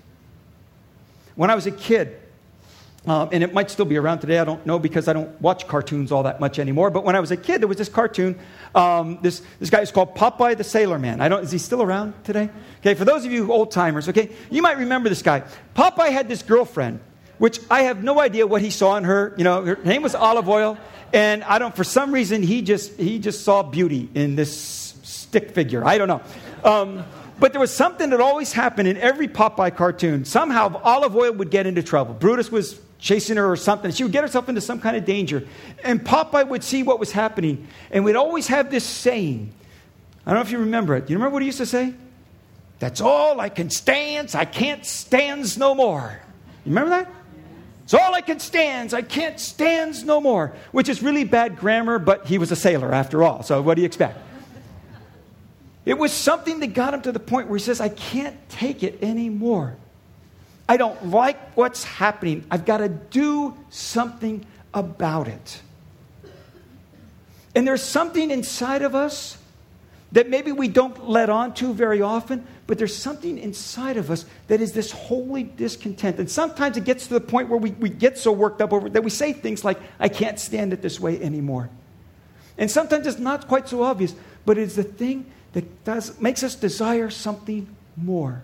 When 1.36 1.50
I 1.50 1.56
was 1.56 1.66
a 1.66 1.72
kid, 1.72 2.21
um, 3.08 3.30
and 3.32 3.44
it 3.44 3.52
might 3.52 3.72
still 3.72 3.86
be 3.86 3.98
around 3.98 4.20
today. 4.20 4.38
I 4.38 4.46
don't 4.46 4.64
know 4.66 4.78
because 4.78 5.08
I 5.08 5.14
don't 5.14 5.42
watch 5.42 5.68
cartoons 5.68 6.12
all 6.12 6.24
that 6.24 6.40
much 6.40 6.60
anymore. 6.60 6.92
But 6.92 7.04
when 7.04 7.16
I 7.16 7.20
was 7.20 7.32
a 7.32 7.38
kid, 7.38 7.62
there 7.62 7.68
was 7.68 7.78
this 7.78 7.90
cartoon. 7.90 8.38
Um, 8.76 9.18
this, 9.24 9.42
this 9.60 9.72
guy 9.72 9.82
is 9.82 9.92
called 9.92 10.16
Popeye 10.16 10.56
the 10.56 10.64
Sailor 10.64 11.00
Man. 11.00 11.20
I 11.20 11.28
don't, 11.28 11.44
is 11.44 11.52
he 11.52 11.58
still 11.58 11.82
around 11.82 12.14
today? 12.24 12.52
Okay, 12.80 12.94
for 12.94 13.04
those 13.04 13.26
of 13.26 13.32
you 13.32 13.52
old 13.52 13.72
timers, 13.72 14.08
okay, 14.08 14.30
you 14.52 14.62
might 14.62 14.78
remember 14.78 15.10
this 15.10 15.24
guy. 15.24 15.44
Popeye 15.76 16.12
had 16.12 16.28
this 16.28 16.44
girlfriend, 16.44 17.00
which 17.40 17.60
I 17.72 17.84
have 17.84 18.04
no 18.04 18.20
idea 18.20 18.46
what 18.46 18.62
he 18.62 18.70
saw 18.70 18.98
in 18.98 19.04
her. 19.06 19.34
You 19.36 19.46
know, 19.46 19.66
her 19.66 19.80
name 19.84 20.04
was 20.04 20.14
Olive 20.14 20.48
Oyl. 20.48 20.78
And 21.12 21.44
I 21.44 21.58
don't, 21.58 21.76
for 21.76 21.84
some 21.84 22.14
reason, 22.14 22.44
he 22.44 22.62
just, 22.62 22.98
he 22.98 23.18
just 23.18 23.44
saw 23.44 23.64
beauty 23.64 24.10
in 24.14 24.36
this 24.36 24.96
stick 25.02 25.52
figure. 25.52 25.84
I 25.84 25.98
don't 25.98 26.08
know. 26.08 26.22
Um, 26.64 27.04
but 27.40 27.52
there 27.52 27.60
was 27.60 27.74
something 27.74 28.12
that 28.12 28.22
always 28.22 28.54
happened 28.54 28.88
in 28.88 28.98
every 28.98 29.28
Popeye 29.28 29.76
cartoon. 29.76 30.26
Somehow 30.26 30.80
Olive 30.84 31.16
Oyl 31.16 31.34
would 31.34 31.50
get 31.50 31.66
into 31.66 31.82
trouble. 31.82 32.14
Brutus 32.14 32.52
was 32.52 32.80
chasing 33.02 33.36
her 33.36 33.52
or 33.52 33.58
something. 33.58 33.92
She 33.92 34.04
would 34.04 34.14
get 34.14 34.24
herself 34.24 34.48
into 34.48 34.62
some 34.62 34.80
kind 34.80 34.96
of 34.96 35.04
danger. 35.04 35.46
And 35.84 36.02
Popeye 36.02 36.48
would 36.48 36.64
see 36.64 36.84
what 36.84 37.00
was 37.00 37.12
happening. 37.12 37.68
And 37.90 38.06
we'd 38.06 38.16
always 38.16 38.48
have 38.48 38.72
this 38.72 38.86
saying. 38.86 39.52
I 40.26 40.30
don't 40.30 40.36
know 40.38 40.42
if 40.42 40.52
you 40.52 40.60
remember 40.60 40.96
it. 40.96 41.08
Do 41.08 41.14
you 41.14 41.18
remember 41.18 41.34
what 41.34 41.42
he 41.42 41.48
used 41.48 41.58
to 41.58 41.66
say? 41.66 41.94
That's 42.80 43.02
all 43.02 43.40
I 43.42 43.50
can 43.50 43.70
stand. 43.70 44.34
I 44.36 44.46
can't 44.46 44.86
stands 44.86 45.58
no 45.58 45.76
more. 45.76 46.20
You 46.64 46.70
remember 46.70 46.92
that? 46.92 47.12
It's 47.84 47.94
all 47.96 48.14
I 48.14 48.22
can 48.22 48.40
stands. 48.40 48.94
I 48.94 49.02
can't 49.02 49.40
stands 49.40 50.04
no 50.04 50.22
more. 50.22 50.54
Which 50.72 50.88
is 50.88 51.02
really 51.02 51.24
bad 51.24 51.58
grammar, 51.58 51.98
but 52.00 52.28
he 52.28 52.38
was 52.38 52.52
a 52.52 52.56
sailor 52.56 52.94
after 52.94 53.24
all. 53.24 53.42
So 53.44 53.62
what 53.62 53.76
do 53.76 53.82
you 53.82 53.86
expect? 53.88 54.20
It 55.86 55.98
was 55.98 56.14
something 56.14 56.60
that 56.60 56.74
got 56.76 56.94
him 56.94 57.02
to 57.02 57.12
the 57.12 57.20
point 57.20 57.48
where 57.48 57.58
he 57.58 57.64
says, 57.64 57.82
I 57.82 57.90
can't 57.90 58.38
take 58.50 58.84
it 58.84 59.02
anymore. 59.02 59.76
I 60.68 60.78
don't 60.78 61.08
like 61.08 61.56
what's 61.58 61.84
happening. 61.84 62.46
I've 62.50 62.66
got 62.66 62.78
to 62.78 62.90
do 62.90 63.58
something 63.70 64.46
about 64.74 65.28
it. 65.28 65.62
And 67.54 67.68
there's 67.68 67.84
something 67.84 68.32
inside 68.32 68.82
of 68.82 68.96
us 68.96 69.38
that 70.14 70.30
maybe 70.30 70.52
we 70.52 70.68
don't 70.68 71.10
let 71.10 71.30
on 71.30 71.54
to 71.56 71.74
very 71.74 72.02
often, 72.02 72.46
but 72.68 72.78
there's 72.78 72.96
something 72.96 73.38
inside 73.38 73.98
of 73.98 74.12
us 74.12 74.26
that 74.48 74.62
is 74.62 74.74
this 74.74 74.92
holy 74.92 75.44
discontent. 75.44 76.20
And 76.20 76.30
sometimes 76.30 76.78
it 76.78 76.84
gets 76.84 77.08
to 77.08 77.14
the 77.14 77.22
point 77.22 77.50
where 77.50 77.60
we, 77.60 77.72
we 77.72 77.90
get 77.90 78.18
so 78.18 78.32
worked 78.32 78.62
up 78.62 78.74
over 78.74 78.90
that 78.90 79.04
we 79.04 79.10
say 79.10 79.34
things 79.34 79.64
like, 79.64 79.80
I 80.00 80.10
can't 80.10 80.40
stand 80.40 80.74
it 80.74 80.82
this 80.82 81.00
way 81.00 81.22
anymore. 81.22 81.70
And 82.58 82.70
sometimes 82.70 83.08
it's 83.08 83.20
not 83.20 83.48
quite 83.48 83.70
so 83.70 83.84
obvious, 83.84 84.14
but 84.46 84.58
it's 84.58 84.76
the 84.76 84.84
thing 84.84 85.32
that 85.54 85.84
does, 85.84 86.20
makes 86.20 86.44
us 86.44 86.56
desire 86.56 87.10
something 87.10 87.74
more. 87.96 88.44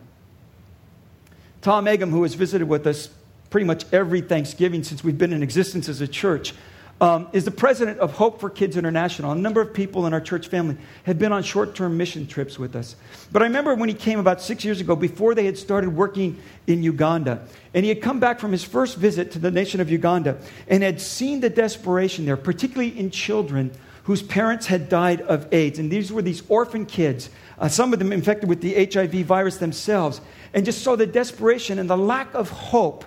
Tom 1.67 1.83
Eggum, 1.83 2.11
who 2.11 2.23
has 2.23 2.33
visited 2.33 2.65
with 2.69 2.87
us 2.87 3.09
pretty 3.49 3.65
much 3.65 3.83
every 3.91 4.21
Thanksgiving 4.21 4.83
since 4.85 5.03
we've 5.03 5.17
been 5.17 5.33
in 5.33 5.43
existence 5.43 5.89
as 5.89 5.99
a 5.99 6.07
church, 6.07 6.53
um, 7.01 7.27
is 7.33 7.43
the 7.43 7.51
president 7.51 7.99
of 7.99 8.13
Hope 8.13 8.39
for 8.39 8.49
Kids 8.49 8.77
International. 8.77 9.33
A 9.33 9.35
number 9.35 9.59
of 9.59 9.73
people 9.73 10.07
in 10.07 10.13
our 10.13 10.21
church 10.21 10.47
family 10.47 10.77
had 11.03 11.19
been 11.19 11.33
on 11.33 11.43
short 11.43 11.75
term 11.75 11.97
mission 11.97 12.25
trips 12.25 12.57
with 12.57 12.73
us. 12.73 12.95
But 13.33 13.41
I 13.41 13.47
remember 13.47 13.75
when 13.75 13.89
he 13.89 13.95
came 13.95 14.17
about 14.17 14.41
six 14.41 14.63
years 14.63 14.79
ago, 14.79 14.95
before 14.95 15.35
they 15.35 15.43
had 15.43 15.57
started 15.57 15.89
working 15.89 16.41
in 16.67 16.83
Uganda, 16.83 17.45
and 17.73 17.83
he 17.83 17.89
had 17.89 18.01
come 18.01 18.21
back 18.21 18.39
from 18.39 18.53
his 18.53 18.63
first 18.63 18.95
visit 18.95 19.31
to 19.31 19.39
the 19.39 19.51
nation 19.51 19.81
of 19.81 19.91
Uganda 19.91 20.37
and 20.69 20.81
had 20.81 21.01
seen 21.01 21.41
the 21.41 21.49
desperation 21.49 22.23
there, 22.23 22.37
particularly 22.37 22.97
in 22.97 23.11
children 23.11 23.71
whose 24.07 24.23
parents 24.23 24.67
had 24.67 24.87
died 24.87 25.19
of 25.23 25.53
AIDS. 25.53 25.79
And 25.79 25.91
these 25.91 26.13
were 26.13 26.21
these 26.21 26.41
orphan 26.47 26.85
kids, 26.85 27.29
uh, 27.59 27.67
some 27.67 27.91
of 27.91 27.99
them 27.99 28.13
infected 28.13 28.47
with 28.47 28.61
the 28.61 28.85
HIV 28.85 29.25
virus 29.25 29.57
themselves 29.57 30.21
and 30.57 30.65
just 30.65 30.81
saw 30.81 30.95
the 30.95 31.05
desperation 31.05 31.77
and 31.77 31.87
the 31.87 31.95
lack 31.95 32.33
of 32.33 32.49
hope. 32.49 33.05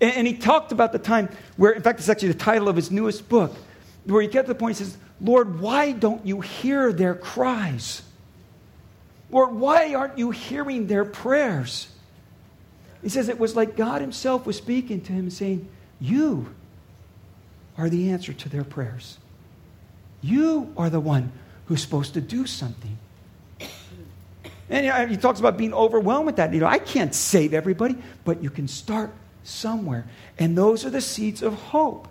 And, 0.00 0.12
and 0.12 0.26
he 0.26 0.34
talked 0.34 0.72
about 0.72 0.90
the 0.90 0.98
time 0.98 1.28
where, 1.56 1.70
in 1.70 1.82
fact, 1.82 2.00
it's 2.00 2.08
actually 2.08 2.32
the 2.32 2.38
title 2.38 2.68
of 2.68 2.74
his 2.74 2.90
newest 2.90 3.28
book, 3.28 3.54
where 4.06 4.20
he 4.20 4.26
get 4.26 4.42
to 4.42 4.48
the 4.48 4.56
point, 4.56 4.76
he 4.76 4.82
says, 4.82 4.96
Lord, 5.20 5.60
why 5.60 5.92
don't 5.92 6.26
you 6.26 6.40
hear 6.40 6.92
their 6.92 7.14
cries? 7.14 8.02
Lord, 9.30 9.54
why 9.54 9.94
aren't 9.94 10.18
you 10.18 10.32
hearing 10.32 10.88
their 10.88 11.04
prayers? 11.04 11.86
He 13.02 13.08
says 13.08 13.28
it 13.28 13.38
was 13.38 13.54
like 13.54 13.76
God 13.76 14.00
Himself 14.00 14.44
was 14.44 14.56
speaking 14.56 15.00
to 15.02 15.12
him 15.12 15.20
and 15.20 15.32
saying, 15.32 15.68
You 16.00 16.52
are 17.78 17.88
the 17.88 18.10
answer 18.10 18.32
to 18.32 18.48
their 18.48 18.64
prayers. 18.64 19.16
You 20.22 20.74
are 20.76 20.90
the 20.90 20.98
one 20.98 21.30
who's 21.66 21.82
supposed 21.82 22.14
to 22.14 22.20
do 22.20 22.46
something. 22.46 22.98
And 24.70 25.10
he 25.10 25.16
talks 25.16 25.40
about 25.40 25.58
being 25.58 25.74
overwhelmed 25.74 26.26
with 26.26 26.36
that. 26.36 26.54
You 26.54 26.60
know, 26.60 26.66
I 26.66 26.78
can't 26.78 27.12
save 27.14 27.52
everybody, 27.52 27.96
but 28.24 28.42
you 28.42 28.50
can 28.50 28.68
start 28.68 29.12
somewhere. 29.42 30.06
And 30.38 30.56
those 30.56 30.86
are 30.86 30.90
the 30.90 31.00
seeds 31.00 31.42
of 31.42 31.54
hope. 31.54 32.06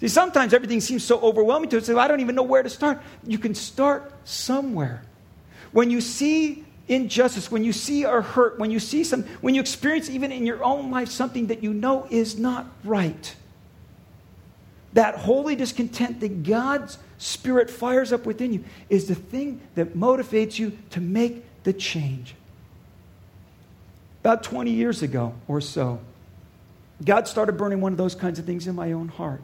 See, 0.00 0.08
sometimes 0.08 0.54
everything 0.54 0.80
seems 0.80 1.04
so 1.04 1.20
overwhelming 1.20 1.68
to 1.70 1.78
us, 1.78 1.88
I 1.90 2.08
don't 2.08 2.20
even 2.20 2.34
know 2.34 2.42
where 2.42 2.62
to 2.62 2.70
start. 2.70 3.00
You 3.26 3.38
can 3.38 3.54
start 3.54 4.10
somewhere. 4.24 5.02
When 5.72 5.90
you 5.90 6.00
see 6.00 6.64
injustice, 6.88 7.50
when 7.50 7.62
you 7.62 7.72
see 7.72 8.04
a 8.04 8.20
hurt, 8.20 8.58
when 8.58 8.70
you 8.70 8.80
see 8.80 9.04
some, 9.04 9.24
when 9.40 9.54
you 9.54 9.60
experience 9.60 10.08
even 10.08 10.32
in 10.32 10.46
your 10.46 10.64
own 10.64 10.90
life 10.90 11.08
something 11.10 11.48
that 11.48 11.62
you 11.62 11.74
know 11.74 12.06
is 12.10 12.38
not 12.38 12.66
right, 12.84 13.36
that 14.94 15.16
holy 15.16 15.56
discontent 15.56 16.20
that 16.20 16.42
God's 16.42 16.98
Spirit 17.18 17.70
fires 17.70 18.12
up 18.12 18.26
within 18.26 18.52
you 18.52 18.64
is 18.88 19.06
the 19.06 19.14
thing 19.14 19.60
that 19.74 19.94
motivates 19.94 20.58
you 20.58 20.76
to 20.90 21.00
make 21.00 21.44
the 21.64 21.72
change. 21.72 22.34
About 24.20 24.42
20 24.42 24.70
years 24.70 25.02
ago 25.02 25.34
or 25.48 25.60
so, 25.60 26.00
God 27.04 27.28
started 27.28 27.52
burning 27.52 27.80
one 27.80 27.92
of 27.92 27.98
those 27.98 28.14
kinds 28.14 28.38
of 28.38 28.46
things 28.46 28.66
in 28.66 28.74
my 28.74 28.92
own 28.92 29.08
heart. 29.08 29.42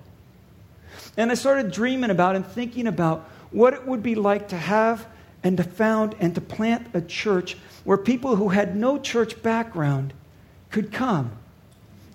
And 1.16 1.30
I 1.30 1.34
started 1.34 1.72
dreaming 1.72 2.10
about 2.10 2.36
and 2.36 2.46
thinking 2.46 2.86
about 2.86 3.28
what 3.50 3.74
it 3.74 3.86
would 3.86 4.02
be 4.02 4.14
like 4.14 4.48
to 4.48 4.56
have 4.56 5.06
and 5.42 5.56
to 5.56 5.64
found 5.64 6.14
and 6.20 6.34
to 6.34 6.40
plant 6.40 6.88
a 6.94 7.00
church 7.00 7.56
where 7.84 7.96
people 7.96 8.36
who 8.36 8.50
had 8.50 8.76
no 8.76 8.98
church 8.98 9.42
background 9.42 10.12
could 10.70 10.92
come 10.92 11.32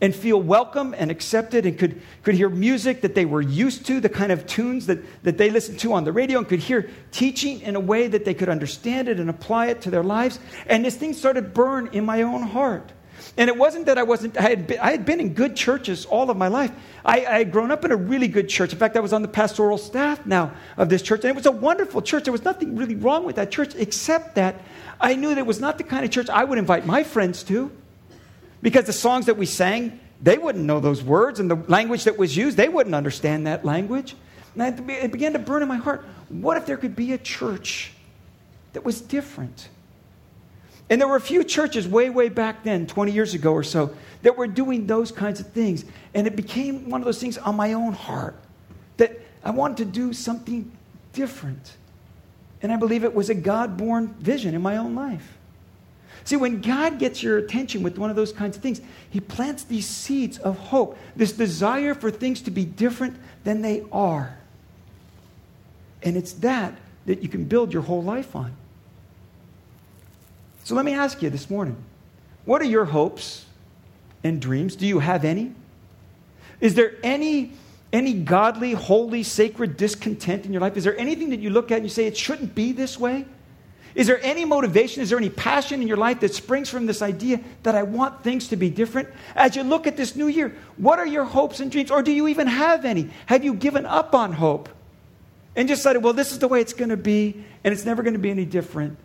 and 0.02 0.14
feel 0.14 0.42
welcome 0.42 0.94
and 0.98 1.10
accepted 1.10 1.66
and 1.66 1.78
could, 1.78 2.02
could 2.24 2.36
hear 2.36 2.50
music 2.50 3.02
that 3.02 3.16
they 3.16 3.26
were 3.26 3.42
used 3.42 3.86
to, 3.86 4.00
the 4.00 4.10
kind 4.10 4.32
of 4.32 4.46
tunes 4.46 4.88
that, 4.88 5.00
that 5.24 5.38
they 5.38 5.50
listened 5.50 5.80
to 5.80 5.94
on 5.94 6.04
the 6.04 6.12
radio, 6.12 6.40
and 6.40 6.48
could 6.48 6.60
hear 6.60 6.90
teaching 7.12 7.62
in 7.62 7.76
a 7.76 7.80
way 7.80 8.08
that 8.08 8.26
they 8.26 8.34
could 8.34 8.50
understand 8.50 9.08
it 9.08 9.20
and 9.20 9.30
apply 9.30 9.68
it 9.68 9.82
to 9.82 9.90
their 9.90 10.04
lives. 10.04 10.40
And 10.68 10.84
this 10.84 10.96
thing 10.96 11.14
started 11.14 11.54
burn 11.54 11.90
in 11.94 12.06
my 12.06 12.24
own 12.24 12.44
heart. 12.44 12.92
And 13.38 13.50
it 13.50 13.58
wasn't 13.58 13.86
that 13.88 13.98
I 13.98 14.04
wasn't, 14.04 14.38
I 14.38 14.50
had 14.50 14.68
been, 14.68 14.80
I 14.80 14.92
had 14.92 15.06
been 15.06 15.20
in 15.20 15.34
good 15.34 15.56
churches 15.56 16.06
all 16.06 16.30
of 16.30 16.38
my 16.38 16.48
life. 16.48 16.72
I, 17.04 17.26
I, 17.26 17.38
had 17.40 17.52
grown 17.52 17.72
up 17.72 17.84
in 17.86 17.92
a 17.92 17.96
really 17.96 18.28
good 18.28 18.50
church. 18.50 18.74
In 18.74 18.80
fact, 18.80 18.96
I 18.96 19.00
was 19.00 19.14
on 19.14 19.22
the 19.22 19.28
pastoral 19.28 19.78
staff 19.78 20.26
now 20.26 20.52
of 20.78 20.90
this 20.90 21.02
church. 21.02 21.22
And 21.22 21.30
it 21.30 21.36
was 21.36 21.46
a 21.46 21.52
wonderful 21.52 22.02
church. 22.02 22.26
There 22.26 22.32
was 22.32 22.44
nothing 22.44 22.76
really 22.76 22.96
wrong 22.96 23.26
with 23.26 23.38
that 23.38 23.52
church, 23.52 23.74
except 23.76 24.36
that 24.36 24.62
I 25.00 25.16
knew 25.16 25.30
that 25.30 25.38
it 25.38 25.46
was 25.46 25.60
not 25.60 25.78
the 25.78 25.84
kind 25.84 26.06
of 26.06 26.12
church 26.12 26.30
I 26.30 26.44
would 26.44 26.58
invite 26.58 26.86
my 26.86 27.04
friends 27.04 27.44
to. 27.44 27.72
Because 28.62 28.86
the 28.86 28.94
songs 28.94 29.26
that 29.28 29.38
we 29.38 29.46
sang, 29.46 30.00
they 30.22 30.38
wouldn't 30.38 30.66
know 30.66 30.80
those 30.80 31.04
words, 31.04 31.40
and 31.40 31.50
the 31.52 31.56
language 31.68 32.06
that 32.06 32.18
was 32.18 32.36
used, 32.36 32.58
they 32.58 32.70
wouldn't 32.70 32.96
understand 32.96 33.48
that 33.48 33.66
language. 33.66 34.16
And 34.58 34.90
it 34.90 35.12
began 35.12 35.34
to 35.34 35.40
burn 35.40 35.62
in 35.62 35.68
my 35.68 35.78
heart. 35.78 36.06
What 36.30 36.58
if 36.58 36.66
there 36.66 36.78
could 36.78 36.96
be 36.96 37.14
a 37.14 37.18
church 37.18 37.92
that 38.74 38.86
was 38.86 39.02
different? 39.02 39.70
And 40.90 41.02
there 41.02 41.08
were 41.08 41.16
a 41.16 41.22
few 41.22 41.44
churches 41.44 41.88
way, 41.88 42.10
way 42.10 42.30
back 42.30 42.64
then, 42.64 42.88
20 42.88 43.12
years 43.12 43.34
ago 43.34 43.52
or 43.54 43.64
so, 43.64 43.96
that 44.22 44.38
were 44.38 44.48
doing 44.48 44.88
those 44.88 45.12
kinds 45.12 45.40
of 45.40 45.48
things. 45.48 45.84
And 46.14 46.28
it 46.28 46.36
became 46.36 46.90
one 46.90 47.02
of 47.02 47.06
those 47.06 47.20
things 47.20 47.38
on 47.38 47.56
my 47.56 47.74
own 47.74 47.94
heart 47.94 48.36
that 48.98 49.20
I 49.44 49.52
wanted 49.52 49.78
to 49.78 49.86
do 49.86 50.14
something 50.14 50.72
different. 51.12 51.74
And 52.62 52.72
I 52.72 52.78
believe 52.78 53.04
it 53.04 53.14
was 53.14 53.30
a 53.30 53.36
God 53.36 53.78
born 53.78 54.14
vision 54.20 54.56
in 54.56 54.62
my 54.62 54.78
own 54.78 54.96
life. 54.96 55.38
See, 56.26 56.36
when 56.36 56.60
God 56.60 56.98
gets 56.98 57.22
your 57.22 57.38
attention 57.38 57.84
with 57.84 58.00
one 58.00 58.10
of 58.10 58.16
those 58.16 58.34
kinds 58.34 58.58
of 58.58 58.64
things, 58.64 58.82
He 59.10 59.20
plants 59.20 59.64
these 59.64 59.88
seeds 59.88 60.38
of 60.40 60.58
hope, 60.58 60.98
this 61.16 61.32
desire 61.32 61.94
for 61.94 62.12
things 62.12 62.42
to 62.42 62.52
be 62.52 62.66
different 62.66 63.16
than 63.44 63.62
they 63.62 63.84
are. 63.92 64.38
And 66.02 66.18
it's 66.18 66.34
that 66.34 66.76
that 67.06 67.22
you 67.22 67.30
can 67.30 67.46
build 67.46 67.72
your 67.72 67.84
whole 67.84 68.02
life 68.02 68.36
on. 68.36 68.54
So 70.64 70.74
let 70.74 70.84
me 70.84 70.96
ask 70.96 71.22
you 71.22 71.30
this 71.30 71.50
morning 71.50 71.78
what 72.46 72.62
are 72.62 72.66
your 72.66 72.86
hopes 72.86 73.46
and 74.24 74.42
dreams? 74.42 74.76
Do 74.76 74.88
you 74.88 75.00
have 75.00 75.24
any? 75.24 75.54
Is 76.60 76.74
there 76.74 76.94
any, 77.04 77.52
any 77.94 78.14
godly, 78.14 78.72
holy, 78.74 79.22
sacred 79.22 79.78
discontent 79.78 80.46
in 80.46 80.54
your 80.54 80.62
life? 80.62 80.76
Is 80.78 80.84
there 80.84 80.98
anything 80.98 81.30
that 81.30 81.40
you 81.40 81.52
look 81.52 81.72
at 81.72 81.76
and 81.76 81.86
you 81.86 81.90
say, 81.90 82.08
it 82.08 82.18
shouldn't 82.18 82.56
be 82.56 82.72
this 82.72 83.00
way? 83.00 83.26
Is 83.96 84.08
there 84.08 84.20
any 84.22 84.44
motivation? 84.44 85.02
Is 85.02 85.10
there 85.10 85.18
any 85.18 85.30
passion 85.30 85.82
in 85.82 85.88
your 85.88 85.98
life 85.98 86.20
that 86.20 86.34
springs 86.34 86.70
from 86.70 86.86
this 86.86 87.02
idea 87.02 87.40
that 87.64 87.76
I 87.76 87.84
want 87.84 88.24
things 88.24 88.50
to 88.50 88.58
be 88.58 88.70
different? 88.70 89.08
As 89.36 89.56
you 89.56 89.64
look 89.64 89.88
at 89.88 89.96
this 89.96 90.18
new 90.18 90.28
year, 90.28 90.54
what 90.76 91.00
are 91.00 91.08
your 91.08 91.24
hopes 91.24 91.62
and 91.62 91.72
dreams? 91.72 91.90
Or 91.90 92.04
do 92.04 92.12
you 92.12 92.28
even 92.28 92.48
have 92.48 92.84
any? 92.84 93.10
Have 93.26 93.46
you 93.46 93.54
given 93.54 93.86
up 93.86 94.14
on 94.14 94.34
hope 94.34 94.68
and 95.56 95.70
just 95.70 95.80
decided, 95.80 96.04
well, 96.04 96.12
this 96.12 96.34
is 96.34 96.40
the 96.40 96.50
way 96.50 96.60
it's 96.60 96.74
going 96.74 96.90
to 96.90 96.98
be 96.98 97.42
and 97.64 97.74
it's 97.74 97.86
never 97.86 98.04
going 98.04 98.14
to 98.14 98.20
be 98.20 98.30
any 98.30 98.44
different? 98.44 98.98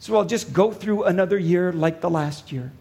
So 0.00 0.16
I'll 0.16 0.24
just 0.24 0.52
go 0.52 0.72
through 0.72 1.04
another 1.04 1.38
year 1.38 1.72
like 1.72 2.00
the 2.00 2.10
last 2.10 2.50
year. 2.50 2.72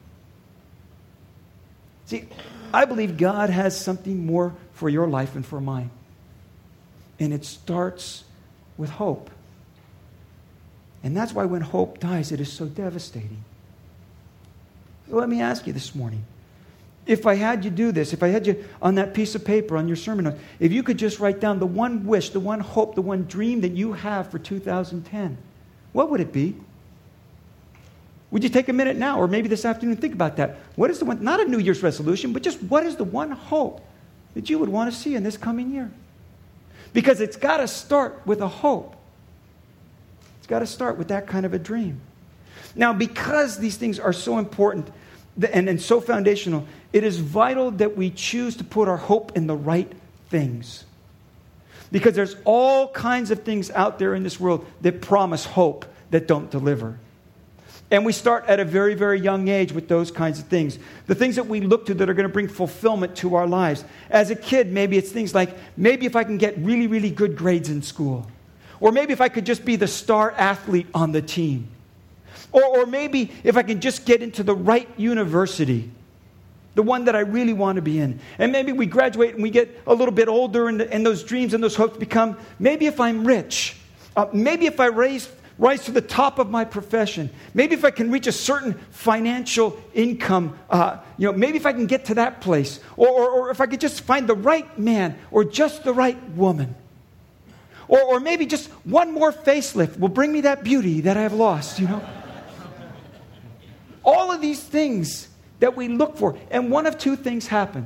See, 2.08 2.28
I 2.74 2.86
believe 2.86 3.18
God 3.18 3.52
has 3.52 3.80
something 3.80 4.26
more 4.26 4.56
for 4.74 4.90
your 4.90 5.06
life 5.06 5.36
and 5.36 5.46
for 5.46 5.62
mine. 5.62 5.92
And 7.20 7.32
it 7.32 7.46
starts 7.46 8.24
with 8.78 8.90
hope. 8.90 9.30
And 11.04 11.18
that's 11.18 11.34
why 11.34 11.46
when 11.46 11.62
hope 11.62 12.00
dies, 12.00 12.32
it 12.32 12.40
is 12.40 12.52
so 12.52 12.66
devastating. 12.66 13.44
So 15.10 15.16
let 15.16 15.30
me 15.30 15.42
ask 15.42 15.66
you 15.68 15.74
this 15.74 15.96
morning 15.96 16.24
if 17.06 17.26
I 17.26 17.36
had 17.36 17.66
you 17.66 17.72
do 17.72 17.92
this, 17.92 18.14
if 18.14 18.22
I 18.22 18.28
had 18.28 18.46
you 18.46 18.64
on 18.82 18.96
that 18.96 19.14
piece 19.14 19.34
of 19.34 19.44
paper 19.44 19.76
on 19.76 19.88
your 19.88 19.98
sermon 19.98 20.26
notes, 20.26 20.40
if 20.60 20.72
you 20.72 20.84
could 20.84 20.98
just 20.98 21.20
write 21.20 21.40
down 21.40 21.60
the 21.60 21.66
one 21.66 22.06
wish, 22.06 22.30
the 22.30 22.40
one 22.40 22.60
hope, 22.60 22.96
the 22.96 23.02
one 23.02 23.26
dream 23.26 23.62
that 23.62 23.72
you 23.72 23.94
have 23.94 24.30
for 24.30 24.38
2010, 24.38 25.38
what 25.94 26.10
would 26.10 26.22
it 26.22 26.32
be? 26.32 26.56
Would 28.30 28.44
you 28.44 28.50
take 28.50 28.70
a 28.70 28.74
minute 28.74 28.96
now 28.96 29.20
or 29.20 29.28
maybe 29.28 29.50
this 29.50 29.66
afternoon 29.66 29.98
think 29.98 30.14
about 30.14 30.38
that? 30.38 30.58
What 30.76 30.90
is 30.90 31.00
the 31.00 31.06
one, 31.06 31.24
not 31.24 31.42
a 31.42 31.46
New 31.46 31.58
Year's 31.58 31.84
resolution, 31.84 32.32
but 32.32 32.44
just 32.44 32.62
what 32.64 32.86
is 32.86 32.96
the 32.96 33.04
one 33.04 33.32
hope 33.32 33.86
that 34.36 34.50
you 34.50 34.60
would 34.60 34.70
want 34.70 34.94
to 34.94 34.98
see 34.98 35.16
in 35.16 35.24
this 35.24 35.36
coming 35.36 35.72
year? 35.72 35.92
Because 36.94 37.20
it's 37.20 37.36
got 37.36 37.58
to 37.58 37.68
start 37.68 38.22
with 38.26 38.42
a 38.42 38.48
hope 38.48 38.96
got 40.52 40.60
to 40.60 40.68
start 40.68 40.98
with 40.98 41.08
that 41.08 41.28
kind 41.28 41.46
of 41.46 41.54
a 41.54 41.60
dream. 41.60 42.02
Now, 42.76 42.92
because 42.92 43.58
these 43.58 43.78
things 43.78 44.00
are 44.00 44.12
so 44.12 44.38
important 44.38 44.92
and, 45.54 45.70
and 45.70 45.82
so 45.82 46.02
foundational, 46.02 46.68
it 46.92 47.06
is 47.06 47.20
vital 47.20 47.72
that 47.72 47.96
we 47.96 48.10
choose 48.10 48.58
to 48.58 48.66
put 48.66 48.90
our 48.90 48.98
hope 48.98 49.38
in 49.38 49.48
the 49.48 49.56
right 49.56 49.90
things. 50.30 50.84
Because 51.90 52.16
there's 52.16 52.36
all 52.44 52.90
kinds 52.90 53.32
of 53.32 53.44
things 53.44 53.72
out 53.72 53.98
there 53.98 54.14
in 54.14 54.24
this 54.24 54.42
world 54.42 54.66
that 54.82 55.00
promise 55.00 55.46
hope 55.46 55.86
that 56.10 56.28
don't 56.28 56.52
deliver. 56.52 57.00
And 57.90 58.06
we 58.06 58.12
start 58.12 58.44
at 58.48 58.60
a 58.60 58.66
very, 58.66 58.94
very 58.94 59.22
young 59.22 59.48
age 59.48 59.72
with 59.72 59.88
those 59.88 60.12
kinds 60.12 60.40
of 60.40 60.48
things. 60.48 60.78
The 61.08 61.16
things 61.16 61.38
that 61.38 61.48
we 61.48 61.62
look 61.62 61.86
to 61.86 61.94
that 61.94 62.10
are 62.10 62.14
going 62.14 62.28
to 62.28 62.34
bring 62.34 62.50
fulfillment 62.50 63.16
to 63.18 63.36
our 63.36 63.48
lives. 63.48 63.86
As 64.10 64.32
a 64.32 64.36
kid, 64.36 64.70
maybe 64.70 64.98
it's 64.98 65.12
things 65.12 65.34
like 65.34 65.56
maybe 65.78 66.06
if 66.06 66.18
I 66.18 66.26
can 66.26 66.38
get 66.38 66.58
really, 66.58 66.88
really 66.88 67.10
good 67.10 67.38
grades 67.38 67.70
in 67.70 67.82
school. 67.82 68.28
Or 68.82 68.92
maybe 68.92 69.14
if 69.14 69.22
I 69.22 69.30
could 69.30 69.46
just 69.46 69.64
be 69.64 69.78
the 69.78 69.88
star 69.88 70.32
athlete 70.32 70.88
on 70.94 71.14
the 71.14 71.22
team. 71.22 71.70
Or, 72.52 72.64
or 72.66 72.86
maybe 72.86 73.32
if 73.44 73.56
I 73.56 73.64
can 73.64 73.80
just 73.80 74.06
get 74.06 74.22
into 74.22 74.44
the 74.44 74.56
right 74.56 74.90
university, 74.98 75.90
the 76.76 76.84
one 76.84 77.06
that 77.06 77.16
I 77.16 77.20
really 77.20 77.54
want 77.54 77.78
to 77.78 77.82
be 77.82 78.00
in. 78.00 78.20
And 78.40 78.52
maybe 78.52 78.72
we 78.72 78.86
graduate 78.86 79.36
and 79.36 79.44
we 79.44 79.50
get 79.50 79.80
a 79.88 79.94
little 79.94 80.14
bit 80.14 80.28
older, 80.28 80.68
and, 80.68 80.82
and 80.82 81.06
those 81.06 81.24
dreams 81.24 81.54
and 81.54 81.64
those 81.64 81.76
hopes 81.76 81.98
become 81.98 82.38
maybe 82.60 82.88
if 82.88 83.00
I'm 83.00 83.26
rich, 83.26 83.78
uh, 84.16 84.26
maybe 84.34 84.66
if 84.66 84.80
I 84.80 84.88
raise, 84.88 85.30
rise 85.58 85.86
to 85.86 85.92
the 85.92 86.02
top 86.02 86.40
of 86.40 86.50
my 86.50 86.66
profession, 86.66 87.30
maybe 87.54 87.76
if 87.76 87.86
I 87.86 87.92
can 87.92 88.10
reach 88.10 88.28
a 88.28 88.32
certain 88.32 88.74
financial 88.90 89.80
income, 89.94 90.58
uh, 90.70 90.98
you 91.18 91.32
know, 91.32 91.38
maybe 91.38 91.58
if 91.58 91.66
I 91.66 91.74
can 91.74 91.86
get 91.86 92.06
to 92.06 92.16
that 92.16 92.42
place, 92.42 92.80
or, 92.98 93.10
or, 93.10 93.30
or 93.30 93.52
if 93.52 93.62
I 93.62 93.68
could 93.68 93.82
just 93.82 94.02
find 94.02 94.28
the 94.28 94.36
right 94.36 94.80
man 94.80 95.18
or 95.30 95.44
just 95.44 95.84
the 95.84 95.94
right 95.94 96.22
woman. 96.32 96.76
Or, 97.92 98.02
or 98.02 98.20
maybe 98.22 98.46
just 98.46 98.70
one 98.86 99.12
more 99.12 99.34
facelift 99.34 100.00
will 100.00 100.08
bring 100.08 100.32
me 100.32 100.42
that 100.42 100.64
beauty 100.64 101.02
that 101.02 101.18
I 101.18 101.24
have 101.24 101.34
lost, 101.34 101.78
you 101.78 101.90
know? 101.90 102.02
All 104.06 104.32
of 104.32 104.40
these 104.40 104.64
things 104.64 105.28
that 105.60 105.76
we 105.76 105.90
look 105.90 106.16
for. 106.16 106.38
And 106.50 106.72
one 106.72 106.88
of 106.88 106.98
two 106.98 107.18
things 107.18 107.48
happen. 107.48 107.86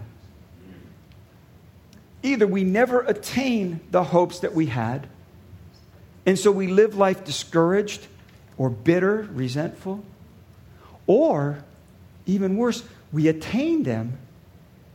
Either 2.22 2.46
we 2.46 2.64
never 2.64 3.02
attain 3.02 3.80
the 3.90 4.04
hopes 4.04 4.40
that 4.40 4.54
we 4.54 4.68
had, 4.68 5.08
and 6.28 6.38
so 6.38 6.52
we 6.52 6.68
live 6.68 6.96
life 6.96 7.26
discouraged 7.26 8.06
or 8.60 8.70
bitter, 8.70 9.28
resentful, 9.34 10.04
or 11.08 11.64
even 12.28 12.58
worse, 12.58 12.84
we 13.12 13.28
attain 13.28 13.82
them 13.82 14.20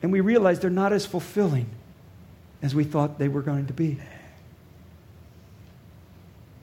and 0.03 0.13
we 0.13 0.21
realize 0.21 0.61
they're 0.61 0.71
not 0.71 0.93
as 0.93 1.05
fulfilling 1.05 1.67
as 2.63 2.77
we 2.77 2.85
thought 2.85 3.19
they 3.19 3.29
were 3.29 3.43
going 3.43 3.67
to 3.67 3.73
be. 3.73 3.99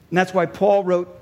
And 0.09 0.17
that's 0.17 0.33
why 0.33 0.45
Paul 0.45 0.83
wrote 0.83 1.13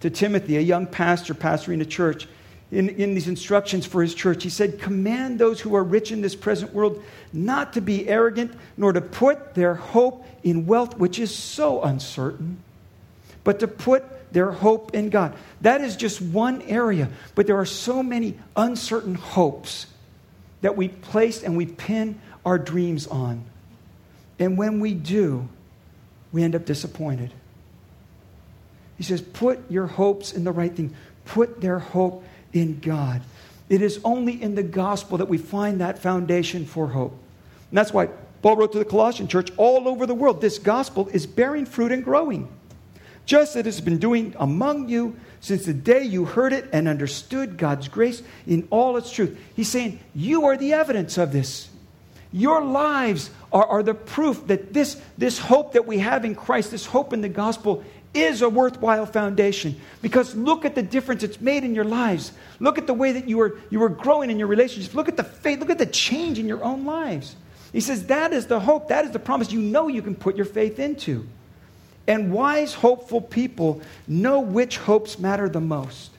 to 0.00 0.10
Timothy, 0.10 0.56
a 0.56 0.60
young 0.60 0.86
pastor 0.86 1.34
pastoring 1.34 1.80
a 1.80 1.84
church, 1.84 2.28
in, 2.70 2.88
in 2.88 3.14
these 3.14 3.28
instructions 3.28 3.86
for 3.86 4.02
his 4.02 4.14
church. 4.14 4.42
He 4.42 4.50
said, 4.50 4.80
Command 4.80 5.38
those 5.38 5.60
who 5.60 5.74
are 5.76 5.84
rich 5.84 6.10
in 6.10 6.20
this 6.20 6.34
present 6.34 6.74
world 6.74 7.02
not 7.32 7.74
to 7.74 7.80
be 7.80 8.08
arrogant, 8.08 8.52
nor 8.76 8.92
to 8.92 9.00
put 9.00 9.54
their 9.54 9.74
hope 9.74 10.26
in 10.42 10.66
wealth, 10.66 10.96
which 10.98 11.18
is 11.18 11.34
so 11.34 11.82
uncertain, 11.82 12.58
but 13.44 13.60
to 13.60 13.68
put 13.68 14.32
their 14.32 14.50
hope 14.50 14.94
in 14.94 15.10
God. 15.10 15.34
That 15.60 15.80
is 15.80 15.96
just 15.96 16.20
one 16.20 16.62
area, 16.62 17.08
but 17.34 17.46
there 17.46 17.58
are 17.58 17.66
so 17.66 18.02
many 18.02 18.36
uncertain 18.56 19.14
hopes 19.14 19.86
that 20.60 20.76
we 20.76 20.88
place 20.88 21.42
and 21.42 21.56
we 21.56 21.66
pin 21.66 22.20
our 22.44 22.58
dreams 22.58 23.06
on. 23.06 23.44
And 24.38 24.58
when 24.58 24.80
we 24.80 24.94
do, 24.94 25.48
we 26.32 26.42
end 26.42 26.56
up 26.56 26.64
disappointed. 26.64 27.32
He 28.96 29.02
says, 29.02 29.20
put 29.20 29.70
your 29.70 29.86
hopes 29.86 30.32
in 30.32 30.44
the 30.44 30.52
right 30.52 30.74
thing. 30.74 30.94
Put 31.24 31.60
their 31.60 31.78
hope 31.78 32.24
in 32.52 32.80
God. 32.80 33.22
It 33.68 33.82
is 33.82 33.98
only 34.04 34.40
in 34.40 34.54
the 34.54 34.62
gospel 34.62 35.18
that 35.18 35.28
we 35.28 35.38
find 35.38 35.80
that 35.80 35.98
foundation 35.98 36.66
for 36.66 36.88
hope. 36.88 37.12
And 37.70 37.78
that's 37.78 37.92
why 37.92 38.08
Paul 38.42 38.56
wrote 38.56 38.72
to 38.72 38.78
the 38.78 38.84
Colossian 38.84 39.26
church 39.26 39.50
all 39.56 39.88
over 39.88 40.06
the 40.06 40.14
world 40.14 40.40
this 40.40 40.58
gospel 40.58 41.08
is 41.08 41.26
bearing 41.26 41.64
fruit 41.64 41.92
and 41.92 42.04
growing, 42.04 42.48
just 43.24 43.56
as 43.56 43.60
it 43.60 43.64
has 43.64 43.80
been 43.80 43.98
doing 43.98 44.34
among 44.38 44.88
you 44.88 45.16
since 45.40 45.64
the 45.64 45.74
day 45.74 46.02
you 46.02 46.24
heard 46.24 46.52
it 46.52 46.68
and 46.72 46.86
understood 46.86 47.56
God's 47.56 47.88
grace 47.88 48.22
in 48.46 48.68
all 48.70 48.96
its 48.96 49.10
truth. 49.10 49.38
He's 49.56 49.68
saying, 49.68 50.00
You 50.14 50.44
are 50.44 50.56
the 50.56 50.74
evidence 50.74 51.18
of 51.18 51.32
this. 51.32 51.68
Your 52.32 52.62
lives 52.62 53.30
are, 53.52 53.64
are 53.64 53.82
the 53.82 53.94
proof 53.94 54.46
that 54.48 54.72
this, 54.72 55.00
this 55.16 55.38
hope 55.38 55.72
that 55.74 55.86
we 55.86 55.98
have 55.98 56.24
in 56.24 56.34
Christ, 56.34 56.70
this 56.70 56.84
hope 56.84 57.12
in 57.12 57.20
the 57.20 57.28
gospel, 57.28 57.84
is 58.14 58.42
a 58.42 58.48
worthwhile 58.48 59.06
foundation 59.06 59.78
because 60.00 60.34
look 60.34 60.64
at 60.64 60.74
the 60.74 60.82
difference 60.82 61.22
it's 61.22 61.40
made 61.40 61.64
in 61.64 61.74
your 61.74 61.84
lives. 61.84 62.32
Look 62.60 62.78
at 62.78 62.86
the 62.86 62.94
way 62.94 63.12
that 63.12 63.28
you 63.28 63.40
are, 63.40 63.58
you 63.70 63.82
are 63.82 63.88
growing 63.88 64.30
in 64.30 64.38
your 64.38 64.48
relationships. 64.48 64.94
Look 64.94 65.08
at 65.08 65.16
the 65.16 65.24
faith, 65.24 65.60
look 65.60 65.70
at 65.70 65.78
the 65.78 65.86
change 65.86 66.38
in 66.38 66.46
your 66.46 66.62
own 66.62 66.84
lives. 66.84 67.36
He 67.72 67.80
says 67.80 68.06
that 68.06 68.32
is 68.32 68.46
the 68.46 68.60
hope, 68.60 68.88
that 68.88 69.04
is 69.04 69.10
the 69.10 69.18
promise 69.18 69.50
you 69.50 69.60
know 69.60 69.88
you 69.88 70.00
can 70.00 70.14
put 70.14 70.36
your 70.36 70.46
faith 70.46 70.78
into. 70.78 71.26
And 72.06 72.32
wise, 72.32 72.74
hopeful 72.74 73.20
people 73.20 73.82
know 74.06 74.40
which 74.40 74.76
hopes 74.76 75.18
matter 75.18 75.48
the 75.48 75.60
most. 75.60 76.10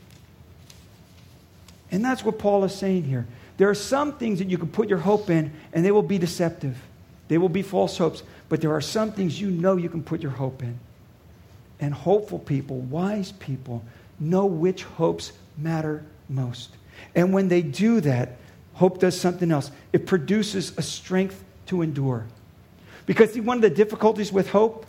And 1.91 2.03
that's 2.03 2.25
what 2.25 2.39
Paul 2.39 2.63
is 2.63 2.73
saying 2.73 3.03
here. 3.03 3.25
There 3.57 3.69
are 3.69 3.75
some 3.75 4.17
things 4.17 4.39
that 4.39 4.49
you 4.49 4.57
can 4.57 4.67
put 4.67 4.89
your 4.89 4.97
hope 4.97 5.29
in, 5.29 5.53
and 5.71 5.85
they 5.85 5.91
will 5.91 6.03
be 6.03 6.17
deceptive. 6.17 6.77
They 7.27 7.37
will 7.37 7.49
be 7.49 7.61
false 7.61 7.97
hopes. 7.97 8.23
But 8.49 8.61
there 8.61 8.73
are 8.73 8.81
some 8.81 9.11
things 9.11 9.39
you 9.39 9.49
know 9.49 9.77
you 9.77 9.89
can 9.89 10.03
put 10.03 10.21
your 10.21 10.31
hope 10.31 10.61
in. 10.61 10.77
And 11.79 11.93
hopeful 11.93 12.39
people, 12.39 12.79
wise 12.79 13.31
people, 13.33 13.83
know 14.19 14.45
which 14.45 14.83
hopes 14.83 15.33
matter 15.57 16.05
most. 16.29 16.71
And 17.13 17.33
when 17.33 17.47
they 17.47 17.61
do 17.61 18.01
that, 18.01 18.37
hope 18.73 18.99
does 18.99 19.19
something 19.19 19.51
else. 19.51 19.71
It 19.93 20.05
produces 20.05 20.77
a 20.77 20.81
strength 20.81 21.43
to 21.67 21.81
endure. 21.81 22.25
Because 23.05 23.33
see, 23.33 23.39
one 23.39 23.57
of 23.57 23.61
the 23.61 23.69
difficulties 23.69 24.31
with 24.31 24.49
hope 24.49 24.85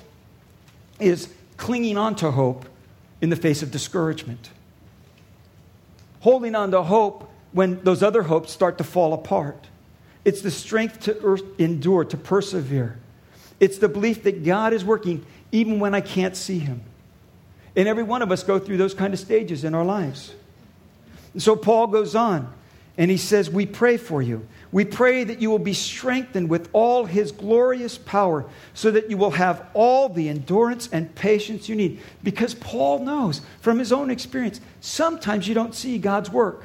is 1.00 1.28
clinging 1.56 1.96
on 1.96 2.16
to 2.16 2.30
hope 2.30 2.66
in 3.20 3.30
the 3.30 3.36
face 3.36 3.62
of 3.62 3.70
discouragement. 3.70 4.50
Holding 6.20 6.54
on 6.54 6.70
to 6.70 6.82
hope 6.82 7.30
when 7.52 7.82
those 7.82 8.02
other 8.02 8.22
hopes 8.22 8.52
start 8.52 8.78
to 8.78 8.84
fall 8.84 9.12
apart. 9.12 9.66
It's 10.24 10.40
the 10.40 10.50
strength 10.50 11.00
to 11.00 11.54
endure, 11.58 12.04
to 12.04 12.16
persevere. 12.16 12.98
It's 13.60 13.78
the 13.78 13.88
belief 13.88 14.24
that 14.24 14.44
God 14.44 14.72
is 14.72 14.84
working 14.84 15.24
even 15.56 15.80
when 15.80 15.94
I 15.94 16.02
can't 16.02 16.36
see 16.36 16.58
Him. 16.58 16.82
And 17.74 17.88
every 17.88 18.02
one 18.02 18.20
of 18.20 18.30
us 18.30 18.42
go 18.42 18.58
through 18.58 18.76
those 18.76 18.92
kind 18.94 19.14
of 19.14 19.20
stages 19.20 19.64
in 19.64 19.74
our 19.74 19.84
lives. 19.84 20.34
And 21.32 21.42
so 21.42 21.56
Paul 21.56 21.86
goes 21.86 22.14
on 22.14 22.52
and 22.98 23.10
he 23.10 23.16
says, 23.16 23.48
We 23.50 23.64
pray 23.64 23.96
for 23.96 24.20
you. 24.20 24.46
We 24.70 24.84
pray 24.84 25.24
that 25.24 25.40
you 25.40 25.50
will 25.50 25.58
be 25.58 25.72
strengthened 25.72 26.50
with 26.50 26.68
all 26.72 27.06
his 27.06 27.32
glorious 27.32 27.96
power 27.96 28.44
so 28.74 28.90
that 28.90 29.08
you 29.08 29.16
will 29.16 29.30
have 29.30 29.66
all 29.72 30.10
the 30.10 30.28
endurance 30.28 30.88
and 30.92 31.14
patience 31.14 31.68
you 31.68 31.76
need. 31.76 32.00
Because 32.22 32.54
Paul 32.54 32.98
knows 32.98 33.40
from 33.60 33.78
his 33.78 33.92
own 33.92 34.10
experience, 34.10 34.60
sometimes 34.80 35.48
you 35.48 35.54
don't 35.54 35.74
see 35.74 35.96
God's 35.98 36.30
work. 36.30 36.64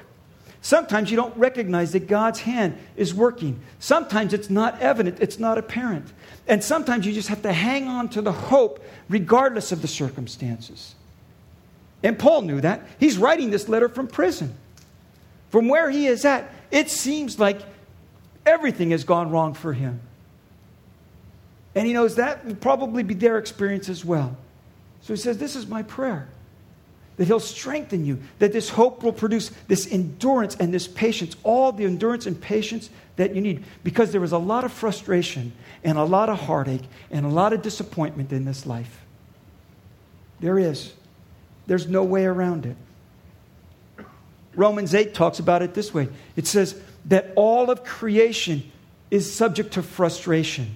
Sometimes 0.61 1.09
you 1.09 1.17
don't 1.17 1.35
recognize 1.37 1.93
that 1.93 2.07
God's 2.07 2.41
hand 2.41 2.77
is 2.95 3.13
working. 3.13 3.61
Sometimes 3.79 4.33
it's 4.33 4.49
not 4.49 4.79
evident, 4.79 5.19
it's 5.19 5.39
not 5.39 5.57
apparent. 5.57 6.11
And 6.47 6.63
sometimes 6.63 7.05
you 7.05 7.13
just 7.13 7.29
have 7.29 7.43
to 7.43 7.53
hang 7.53 7.87
on 7.87 8.09
to 8.09 8.21
the 8.21 8.31
hope 8.31 8.83
regardless 9.09 9.71
of 9.71 9.81
the 9.81 9.87
circumstances. 9.87 10.95
And 12.03 12.17
Paul 12.17 12.41
knew 12.41 12.61
that. 12.61 12.87
He's 12.99 13.17
writing 13.17 13.51
this 13.51 13.69
letter 13.69 13.87
from 13.87 14.07
prison. 14.07 14.55
From 15.49 15.67
where 15.67 15.89
he 15.89 16.07
is 16.07 16.25
at, 16.25 16.51
it 16.71 16.89
seems 16.89 17.39
like 17.39 17.61
everything 18.45 18.91
has 18.91 19.03
gone 19.03 19.29
wrong 19.29 19.53
for 19.53 19.73
him. 19.73 19.99
And 21.75 21.85
he 21.85 21.93
knows 21.93 22.15
that 22.15 22.45
will 22.45 22.55
probably 22.55 23.03
be 23.03 23.13
their 23.13 23.37
experience 23.37 23.87
as 23.87 24.03
well. 24.03 24.35
So 25.01 25.13
he 25.13 25.19
says, 25.19 25.37
This 25.37 25.55
is 25.55 25.67
my 25.67 25.83
prayer 25.83 26.27
that 27.17 27.25
He'll 27.25 27.39
strengthen 27.39 28.05
you, 28.05 28.19
that 28.39 28.53
this 28.53 28.69
hope 28.69 29.03
will 29.03 29.13
produce 29.13 29.51
this 29.67 29.91
endurance 29.91 30.55
and 30.55 30.73
this 30.73 30.87
patience, 30.87 31.35
all 31.43 31.71
the 31.71 31.85
endurance 31.85 32.25
and 32.25 32.39
patience 32.39 32.89
that 33.15 33.35
you 33.35 33.41
need. 33.41 33.63
Because 33.83 34.11
there 34.11 34.23
is 34.23 34.31
a 34.31 34.37
lot 34.37 34.63
of 34.63 34.71
frustration 34.71 35.51
and 35.83 35.97
a 35.97 36.03
lot 36.03 36.29
of 36.29 36.39
heartache 36.39 36.83
and 37.11 37.25
a 37.25 37.29
lot 37.29 37.53
of 37.53 37.61
disappointment 37.61 38.31
in 38.31 38.45
this 38.45 38.65
life. 38.65 39.05
There 40.39 40.57
is. 40.57 40.93
There's 41.67 41.87
no 41.87 42.03
way 42.03 42.25
around 42.25 42.65
it. 42.65 42.75
Romans 44.55 44.93
8 44.93 45.13
talks 45.13 45.39
about 45.39 45.61
it 45.61 45.73
this 45.73 45.93
way 45.93 46.09
it 46.35 46.45
says 46.45 46.75
that 47.05 47.31
all 47.35 47.69
of 47.69 47.85
creation 47.85 48.69
is 49.09 49.31
subject 49.33 49.73
to 49.73 49.83
frustration. 49.83 50.75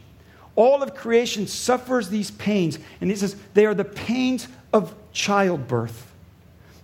All 0.55 0.81
of 0.81 0.95
creation 0.95 1.47
suffers 1.47 2.07
these 2.07 2.31
pains, 2.31 2.79
and 3.01 3.09
he 3.09 3.15
says 3.17 3.35
they 3.53 3.65
are 3.65 3.73
the 3.73 3.83
pains 3.83 4.47
of 4.71 4.93
childbirth 5.11 6.11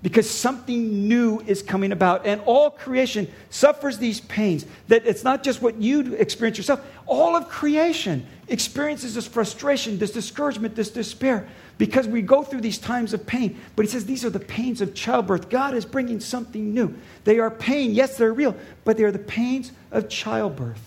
because 0.01 0.29
something 0.29 1.07
new 1.07 1.41
is 1.41 1.61
coming 1.61 1.91
about. 1.91 2.25
And 2.25 2.41
all 2.45 2.71
creation 2.71 3.31
suffers 3.49 3.97
these 3.97 4.21
pains. 4.21 4.65
That 4.87 5.05
it's 5.05 5.23
not 5.23 5.43
just 5.43 5.61
what 5.61 5.77
you 5.77 6.15
experience 6.15 6.57
yourself, 6.57 6.85
all 7.05 7.35
of 7.35 7.49
creation 7.49 8.25
experiences 8.47 9.15
this 9.15 9.27
frustration, 9.27 9.97
this 9.97 10.11
discouragement, 10.11 10.75
this 10.75 10.89
despair 10.89 11.47
because 11.81 12.07
we 12.07 12.21
go 12.21 12.43
through 12.43 12.61
these 12.61 12.77
times 12.77 13.11
of 13.11 13.25
pain. 13.25 13.59
But 13.75 13.85
he 13.85 13.91
says 13.91 14.05
these 14.05 14.23
are 14.23 14.29
the 14.29 14.39
pains 14.39 14.81
of 14.81 14.93
childbirth. 14.93 15.49
God 15.49 15.73
is 15.73 15.83
bringing 15.83 16.19
something 16.19 16.75
new. 16.75 16.93
They 17.23 17.39
are 17.39 17.49
pain, 17.49 17.91
yes, 17.91 18.17
they're 18.17 18.33
real, 18.33 18.55
but 18.85 18.97
they 18.97 19.03
are 19.03 19.11
the 19.11 19.17
pains 19.17 19.71
of 19.89 20.07
childbirth. 20.07 20.79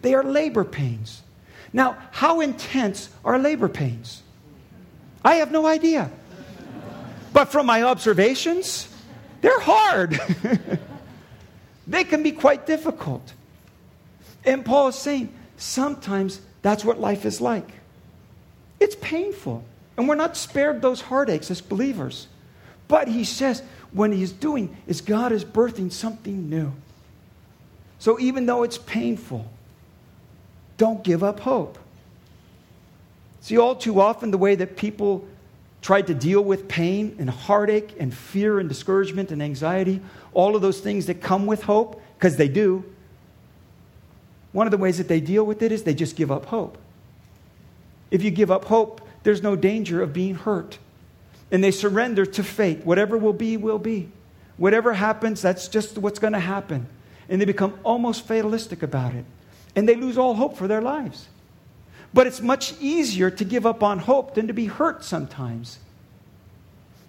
They 0.00 0.14
are 0.14 0.24
labor 0.24 0.64
pains. 0.64 1.22
Now, 1.72 1.96
how 2.10 2.40
intense 2.40 3.08
are 3.24 3.38
labor 3.38 3.68
pains? 3.68 4.24
I 5.24 5.36
have 5.36 5.52
no 5.52 5.64
idea. 5.64 6.10
But 7.32 7.46
from 7.50 7.66
my 7.66 7.82
observations, 7.82 8.88
they're 9.40 9.60
hard. 9.60 10.20
they 11.86 12.04
can 12.04 12.22
be 12.22 12.32
quite 12.32 12.66
difficult. 12.66 13.32
And 14.44 14.64
Paul 14.64 14.88
is 14.88 14.96
saying 14.96 15.32
sometimes 15.56 16.40
that's 16.62 16.84
what 16.84 17.00
life 17.00 17.24
is 17.24 17.40
like. 17.40 17.68
It's 18.80 18.96
painful. 18.96 19.64
And 19.96 20.08
we're 20.08 20.14
not 20.14 20.36
spared 20.36 20.82
those 20.82 21.00
heartaches 21.00 21.50
as 21.50 21.60
believers. 21.60 22.26
But 22.88 23.08
he 23.08 23.24
says 23.24 23.62
what 23.92 24.12
he's 24.12 24.32
doing 24.32 24.76
is 24.86 25.00
God 25.00 25.32
is 25.32 25.44
birthing 25.44 25.92
something 25.92 26.48
new. 26.48 26.72
So 27.98 28.18
even 28.18 28.46
though 28.46 28.64
it's 28.64 28.78
painful, 28.78 29.46
don't 30.76 31.04
give 31.04 31.22
up 31.22 31.40
hope. 31.40 31.78
See, 33.40 33.58
all 33.58 33.74
too 33.74 34.00
often, 34.00 34.30
the 34.30 34.38
way 34.38 34.54
that 34.54 34.76
people 34.76 35.26
tried 35.82 36.06
to 36.06 36.14
deal 36.14 36.40
with 36.40 36.68
pain 36.68 37.16
and 37.18 37.28
heartache 37.28 37.96
and 37.98 38.14
fear 38.14 38.58
and 38.58 38.68
discouragement 38.68 39.30
and 39.30 39.42
anxiety, 39.42 40.00
all 40.32 40.56
of 40.56 40.62
those 40.62 40.80
things 40.80 41.06
that 41.06 41.20
come 41.20 41.44
with 41.44 41.64
hope, 41.64 42.00
because 42.16 42.36
they 42.36 42.48
do. 42.48 42.84
One 44.52 44.66
of 44.66 44.70
the 44.70 44.78
ways 44.78 44.98
that 44.98 45.08
they 45.08 45.20
deal 45.20 45.44
with 45.44 45.60
it 45.60 45.72
is 45.72 45.82
they 45.82 45.94
just 45.94 46.14
give 46.14 46.30
up 46.30 46.46
hope. 46.46 46.78
If 48.10 48.22
you 48.22 48.30
give 48.30 48.50
up 48.50 48.66
hope, 48.66 49.00
there's 49.24 49.42
no 49.42 49.56
danger 49.56 50.02
of 50.02 50.12
being 50.12 50.36
hurt. 50.36 50.78
And 51.50 51.64
they 51.64 51.70
surrender 51.70 52.24
to 52.26 52.44
fate. 52.44 52.84
Whatever 52.86 53.18
will 53.18 53.32
be, 53.32 53.56
will 53.56 53.78
be. 53.78 54.08
Whatever 54.56 54.92
happens, 54.92 55.42
that's 55.42 55.68
just 55.68 55.98
what's 55.98 56.18
going 56.18 56.34
to 56.34 56.38
happen. 56.38 56.86
And 57.28 57.40
they 57.40 57.44
become 57.44 57.78
almost 57.82 58.26
fatalistic 58.26 58.82
about 58.82 59.14
it. 59.14 59.24
And 59.74 59.88
they 59.88 59.96
lose 59.96 60.18
all 60.18 60.34
hope 60.34 60.56
for 60.56 60.68
their 60.68 60.82
lives. 60.82 61.28
But 62.14 62.26
it's 62.26 62.40
much 62.40 62.74
easier 62.80 63.30
to 63.30 63.44
give 63.44 63.64
up 63.64 63.82
on 63.82 63.98
hope 63.98 64.34
than 64.34 64.48
to 64.48 64.52
be 64.52 64.66
hurt 64.66 65.04
sometimes. 65.04 65.78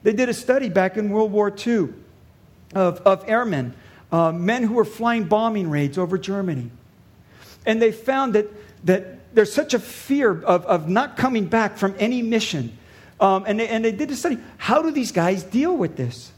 They 0.03 0.13
did 0.13 0.29
a 0.29 0.33
study 0.33 0.69
back 0.69 0.97
in 0.97 1.09
World 1.09 1.31
War 1.31 1.53
II 1.55 1.89
of, 2.75 2.99
of 3.01 3.23
airmen, 3.27 3.73
uh, 4.11 4.31
men 4.31 4.63
who 4.63 4.73
were 4.73 4.85
flying 4.85 5.25
bombing 5.25 5.69
raids 5.69 5.97
over 5.97 6.17
Germany. 6.17 6.71
And 7.65 7.81
they 7.81 7.91
found 7.91 8.35
that, 8.35 8.47
that 8.85 9.35
there's 9.35 9.53
such 9.53 9.73
a 9.73 9.79
fear 9.79 10.31
of, 10.31 10.65
of 10.65 10.89
not 10.89 11.17
coming 11.17 11.45
back 11.45 11.77
from 11.77 11.95
any 11.99 12.21
mission. 12.21 12.77
Um, 13.19 13.45
and, 13.47 13.59
they, 13.59 13.67
and 13.67 13.83
they 13.83 13.91
did 13.91 14.11
a 14.11 14.15
study. 14.15 14.37
How 14.57 14.81
do 14.81 14.91
these 14.91 15.11
guys 15.11 15.43
deal 15.43 15.75
with 15.75 15.95
this? 15.95 16.31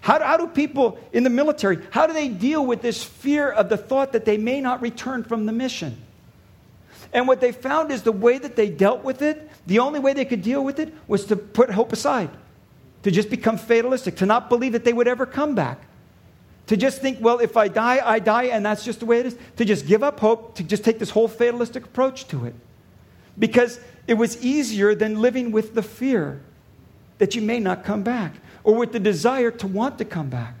How 0.00 0.18
do, 0.18 0.24
how 0.24 0.36
do 0.36 0.48
people 0.48 0.98
in 1.12 1.22
the 1.22 1.30
military, 1.30 1.78
how 1.90 2.06
do 2.06 2.12
they 2.12 2.28
deal 2.28 2.64
with 2.64 2.82
this 2.82 3.04
fear 3.04 3.50
of 3.50 3.68
the 3.68 3.76
thought 3.76 4.12
that 4.12 4.24
they 4.24 4.36
may 4.36 4.60
not 4.60 4.82
return 4.82 5.22
from 5.22 5.46
the 5.46 5.52
mission? 5.52 5.96
And 7.12 7.28
what 7.28 7.40
they 7.40 7.52
found 7.52 7.90
is 7.90 8.02
the 8.02 8.12
way 8.12 8.38
that 8.38 8.56
they 8.56 8.70
dealt 8.70 9.04
with 9.04 9.20
it, 9.20 9.50
the 9.66 9.78
only 9.78 10.00
way 10.00 10.14
they 10.14 10.24
could 10.24 10.42
deal 10.42 10.64
with 10.64 10.78
it 10.78 10.92
was 11.06 11.26
to 11.26 11.36
put 11.36 11.70
hope 11.70 11.92
aside, 11.92 12.30
to 13.02 13.10
just 13.10 13.28
become 13.28 13.58
fatalistic, 13.58 14.16
to 14.16 14.26
not 14.26 14.48
believe 14.48 14.72
that 14.72 14.84
they 14.84 14.92
would 14.92 15.08
ever 15.08 15.26
come 15.26 15.54
back. 15.54 15.80
To 16.68 16.76
just 16.76 17.02
think, 17.02 17.18
well, 17.20 17.38
if 17.38 17.56
I 17.56 17.68
die, 17.68 18.00
I 18.02 18.18
die, 18.18 18.44
and 18.44 18.64
that's 18.64 18.84
just 18.84 19.00
the 19.00 19.06
way 19.06 19.20
it 19.20 19.26
is. 19.26 19.36
To 19.56 19.64
just 19.64 19.86
give 19.86 20.02
up 20.02 20.20
hope, 20.20 20.54
to 20.54 20.62
just 20.62 20.84
take 20.84 20.98
this 20.98 21.10
whole 21.10 21.28
fatalistic 21.28 21.84
approach 21.84 22.28
to 22.28 22.46
it. 22.46 22.54
Because 23.38 23.80
it 24.06 24.14
was 24.14 24.42
easier 24.42 24.94
than 24.94 25.20
living 25.20 25.52
with 25.52 25.74
the 25.74 25.82
fear 25.82 26.40
that 27.18 27.34
you 27.34 27.42
may 27.42 27.60
not 27.60 27.84
come 27.84 28.02
back, 28.02 28.36
or 28.64 28.74
with 28.74 28.92
the 28.92 29.00
desire 29.00 29.50
to 29.50 29.66
want 29.66 29.98
to 29.98 30.04
come 30.04 30.28
back. 30.28 30.54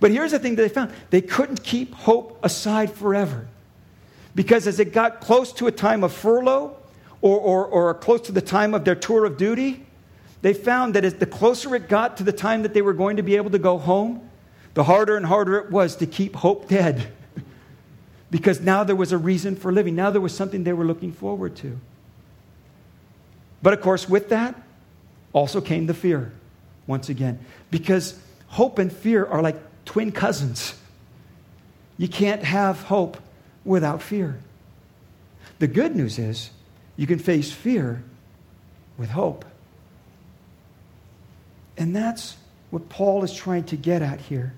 But 0.00 0.10
here's 0.10 0.30
the 0.30 0.38
thing 0.38 0.54
that 0.56 0.62
they 0.62 0.68
found 0.68 0.92
they 1.10 1.20
couldn't 1.20 1.64
keep 1.64 1.92
hope 1.92 2.38
aside 2.42 2.92
forever. 2.92 3.48
Because 4.38 4.68
as 4.68 4.78
it 4.78 4.92
got 4.92 5.20
close 5.20 5.52
to 5.54 5.66
a 5.66 5.72
time 5.72 6.04
of 6.04 6.12
furlough 6.12 6.76
or, 7.22 7.40
or, 7.40 7.66
or 7.66 7.92
close 7.94 8.20
to 8.20 8.30
the 8.30 8.40
time 8.40 8.72
of 8.72 8.84
their 8.84 8.94
tour 8.94 9.24
of 9.24 9.36
duty, 9.36 9.84
they 10.42 10.54
found 10.54 10.94
that 10.94 11.04
as 11.04 11.14
the 11.14 11.26
closer 11.26 11.74
it 11.74 11.88
got 11.88 12.18
to 12.18 12.22
the 12.22 12.30
time 12.30 12.62
that 12.62 12.72
they 12.72 12.80
were 12.80 12.92
going 12.92 13.16
to 13.16 13.24
be 13.24 13.34
able 13.34 13.50
to 13.50 13.58
go 13.58 13.78
home, 13.78 14.30
the 14.74 14.84
harder 14.84 15.16
and 15.16 15.26
harder 15.26 15.56
it 15.56 15.72
was 15.72 15.96
to 15.96 16.06
keep 16.06 16.36
hope 16.36 16.68
dead. 16.68 17.12
because 18.30 18.60
now 18.60 18.84
there 18.84 18.94
was 18.94 19.10
a 19.10 19.18
reason 19.18 19.56
for 19.56 19.72
living. 19.72 19.96
Now 19.96 20.10
there 20.10 20.20
was 20.20 20.36
something 20.36 20.62
they 20.62 20.72
were 20.72 20.84
looking 20.84 21.10
forward 21.10 21.56
to. 21.56 21.76
But 23.60 23.72
of 23.72 23.80
course, 23.80 24.08
with 24.08 24.28
that 24.28 24.54
also 25.32 25.60
came 25.60 25.86
the 25.86 25.94
fear, 25.94 26.30
once 26.86 27.08
again. 27.08 27.44
Because 27.72 28.16
hope 28.46 28.78
and 28.78 28.92
fear 28.92 29.26
are 29.26 29.42
like 29.42 29.56
twin 29.84 30.12
cousins. 30.12 30.78
You 31.96 32.06
can't 32.06 32.44
have 32.44 32.82
hope 32.84 33.16
without 33.64 34.02
fear. 34.02 34.38
The 35.58 35.66
good 35.66 35.96
news 35.96 36.18
is 36.18 36.50
you 36.96 37.06
can 37.06 37.18
face 37.18 37.50
fear 37.50 38.02
with 38.96 39.10
hope. 39.10 39.44
And 41.76 41.94
that's 41.94 42.36
what 42.70 42.88
Paul 42.88 43.24
is 43.24 43.32
trying 43.32 43.64
to 43.64 43.76
get 43.76 44.02
at 44.02 44.20
here. 44.20 44.54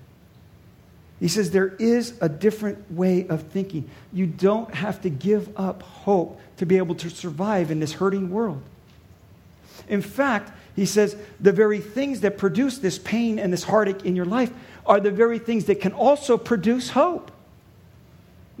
He 1.19 1.27
says 1.27 1.51
there 1.51 1.75
is 1.77 2.17
a 2.19 2.27
different 2.27 2.91
way 2.91 3.27
of 3.27 3.43
thinking. 3.43 3.87
You 4.11 4.25
don't 4.25 4.73
have 4.73 5.01
to 5.01 5.09
give 5.09 5.49
up 5.55 5.83
hope 5.83 6.39
to 6.57 6.65
be 6.65 6.77
able 6.77 6.95
to 6.95 7.09
survive 7.09 7.69
in 7.69 7.79
this 7.79 7.93
hurting 7.93 8.31
world. 8.31 8.61
In 9.87 10.01
fact, 10.01 10.51
he 10.75 10.85
says 10.87 11.15
the 11.39 11.51
very 11.51 11.79
things 11.79 12.21
that 12.21 12.39
produce 12.39 12.79
this 12.79 12.97
pain 12.97 13.37
and 13.37 13.53
this 13.53 13.63
heartache 13.63 14.03
in 14.03 14.15
your 14.15 14.25
life 14.25 14.51
are 14.85 14.99
the 14.99 15.11
very 15.11 15.37
things 15.37 15.65
that 15.65 15.79
can 15.79 15.93
also 15.93 16.37
produce 16.37 16.89
hope. 16.89 17.31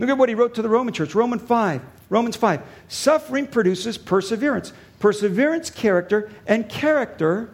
Look 0.01 0.09
at 0.09 0.17
what 0.17 0.29
he 0.29 0.35
wrote 0.35 0.55
to 0.55 0.63
the 0.63 0.67
Roman 0.67 0.95
church, 0.95 1.13
Romans 1.13 1.43
5. 1.43 1.79
Romans 2.09 2.35
5. 2.35 2.63
Suffering 2.87 3.45
produces 3.45 3.99
perseverance. 3.99 4.73
Perseverance, 4.99 5.69
character, 5.69 6.31
and 6.47 6.67
character 6.67 7.51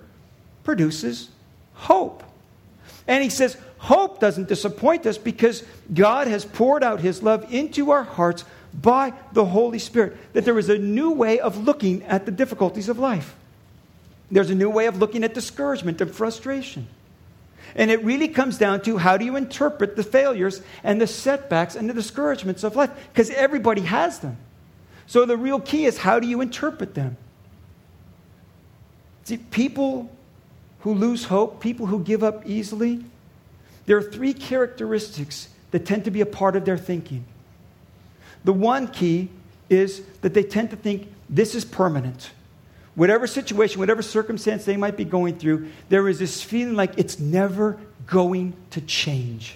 produces 0.63 1.27
hope. 1.73 2.23
And 3.05 3.21
he 3.21 3.29
says, 3.29 3.57
hope 3.79 4.21
doesn't 4.21 4.47
disappoint 4.47 5.05
us 5.05 5.17
because 5.17 5.61
God 5.93 6.27
has 6.27 6.45
poured 6.45 6.85
out 6.85 7.01
his 7.01 7.21
love 7.21 7.53
into 7.53 7.91
our 7.91 8.03
hearts 8.03 8.45
by 8.73 9.11
the 9.33 9.43
Holy 9.43 9.79
Spirit. 9.79 10.15
That 10.31 10.45
there 10.45 10.57
is 10.57 10.69
a 10.69 10.77
new 10.77 11.11
way 11.11 11.41
of 11.41 11.65
looking 11.65 12.01
at 12.03 12.25
the 12.25 12.31
difficulties 12.31 12.87
of 12.87 12.97
life. 12.97 13.35
There's 14.31 14.49
a 14.51 14.55
new 14.55 14.69
way 14.69 14.85
of 14.85 14.99
looking 14.99 15.25
at 15.25 15.33
discouragement 15.33 15.99
and 15.99 16.15
frustration. 16.15 16.87
And 17.75 17.91
it 17.91 18.03
really 18.03 18.27
comes 18.27 18.57
down 18.57 18.81
to 18.81 18.97
how 18.97 19.17
do 19.17 19.25
you 19.25 19.35
interpret 19.35 19.95
the 19.95 20.03
failures 20.03 20.61
and 20.83 20.99
the 20.99 21.07
setbacks 21.07 21.75
and 21.75 21.89
the 21.89 21.93
discouragements 21.93 22.63
of 22.63 22.75
life? 22.75 22.91
Because 23.11 23.29
everybody 23.31 23.81
has 23.81 24.19
them. 24.19 24.37
So 25.05 25.25
the 25.25 25.37
real 25.37 25.59
key 25.59 25.85
is 25.85 25.99
how 25.99 26.19
do 26.19 26.27
you 26.27 26.41
interpret 26.41 26.93
them? 26.93 27.17
See, 29.23 29.37
people 29.37 30.09
who 30.81 30.93
lose 30.93 31.25
hope, 31.25 31.59
people 31.59 31.85
who 31.85 31.99
give 32.03 32.23
up 32.23 32.47
easily, 32.47 33.03
there 33.85 33.97
are 33.97 34.03
three 34.03 34.33
characteristics 34.33 35.49
that 35.71 35.85
tend 35.85 36.05
to 36.05 36.11
be 36.11 36.21
a 36.21 36.25
part 36.25 36.55
of 36.55 36.65
their 36.65 36.77
thinking. 36.77 37.25
The 38.43 38.53
one 38.53 38.87
key 38.87 39.29
is 39.69 40.01
that 40.21 40.33
they 40.33 40.43
tend 40.43 40.69
to 40.69 40.75
think 40.75 41.11
this 41.29 41.55
is 41.55 41.65
permanent. 41.65 42.31
Whatever 42.97 43.27
situation, 43.27 43.77
whatever 43.77 44.01
circumstance 44.01 44.65
they 44.65 44.75
might 44.75 44.97
be 44.97 45.05
going 45.05 45.37
through, 45.37 45.69
there 45.87 46.09
is 46.09 46.17
this 46.17 46.41
feeling 46.41 46.73
like 46.73 46.97
it's 46.97 47.19
never 47.19 47.77
going 48.07 48.55
to 48.71 48.81
change. 48.81 49.55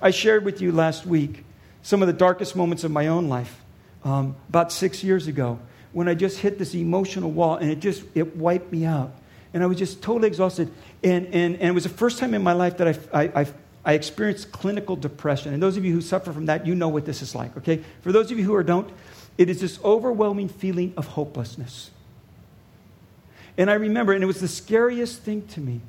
I 0.00 0.12
shared 0.12 0.44
with 0.44 0.60
you 0.60 0.70
last 0.70 1.06
week 1.06 1.44
some 1.82 2.02
of 2.02 2.06
the 2.06 2.12
darkest 2.12 2.54
moments 2.54 2.84
of 2.84 2.92
my 2.92 3.08
own 3.08 3.28
life 3.28 3.60
um, 4.04 4.36
about 4.48 4.70
six 4.70 5.02
years 5.02 5.26
ago 5.26 5.58
when 5.90 6.06
I 6.06 6.14
just 6.14 6.38
hit 6.38 6.56
this 6.56 6.72
emotional 6.72 7.32
wall 7.32 7.56
and 7.56 7.68
it 7.68 7.80
just 7.80 8.04
it 8.14 8.36
wiped 8.36 8.70
me 8.70 8.84
out. 8.84 9.10
And 9.52 9.60
I 9.60 9.66
was 9.66 9.76
just 9.76 10.00
totally 10.00 10.28
exhausted. 10.28 10.70
And, 11.02 11.26
and, 11.34 11.56
and 11.56 11.64
it 11.64 11.72
was 11.72 11.82
the 11.82 11.88
first 11.88 12.20
time 12.20 12.32
in 12.32 12.44
my 12.44 12.52
life 12.52 12.76
that 12.76 13.08
I, 13.12 13.22
I, 13.24 13.40
I, 13.40 13.46
I 13.84 13.92
experienced 13.94 14.52
clinical 14.52 14.94
depression. 14.94 15.52
And 15.52 15.60
those 15.60 15.76
of 15.76 15.84
you 15.84 15.92
who 15.92 16.00
suffer 16.00 16.32
from 16.32 16.46
that, 16.46 16.64
you 16.64 16.76
know 16.76 16.90
what 16.90 17.06
this 17.06 17.22
is 17.22 17.34
like, 17.34 17.56
okay? 17.56 17.82
For 18.02 18.12
those 18.12 18.30
of 18.30 18.38
you 18.38 18.44
who 18.44 18.54
are, 18.54 18.62
don't, 18.62 18.88
it 19.38 19.50
is 19.50 19.60
this 19.60 19.78
overwhelming 19.84 20.48
feeling 20.48 20.94
of 20.96 21.06
hopelessness. 21.06 21.90
And 23.58 23.70
I 23.70 23.74
remember, 23.74 24.12
and 24.12 24.22
it 24.22 24.26
was 24.26 24.40
the 24.40 24.48
scariest 24.48 25.22
thing 25.22 25.46
to 25.48 25.60
me, 25.60 25.80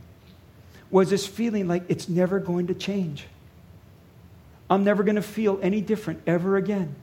was 0.89 1.09
this 1.09 1.27
feeling 1.27 1.67
like 1.67 1.83
it's 1.89 2.07
never 2.07 2.39
going 2.39 2.67
to 2.67 2.73
change. 2.73 3.25
I'm 4.69 4.83
never 4.83 5.03
going 5.03 5.15
to 5.15 5.21
feel 5.21 5.59
any 5.61 5.81
different 5.81 6.21
ever 6.27 6.57
again. 6.57 6.95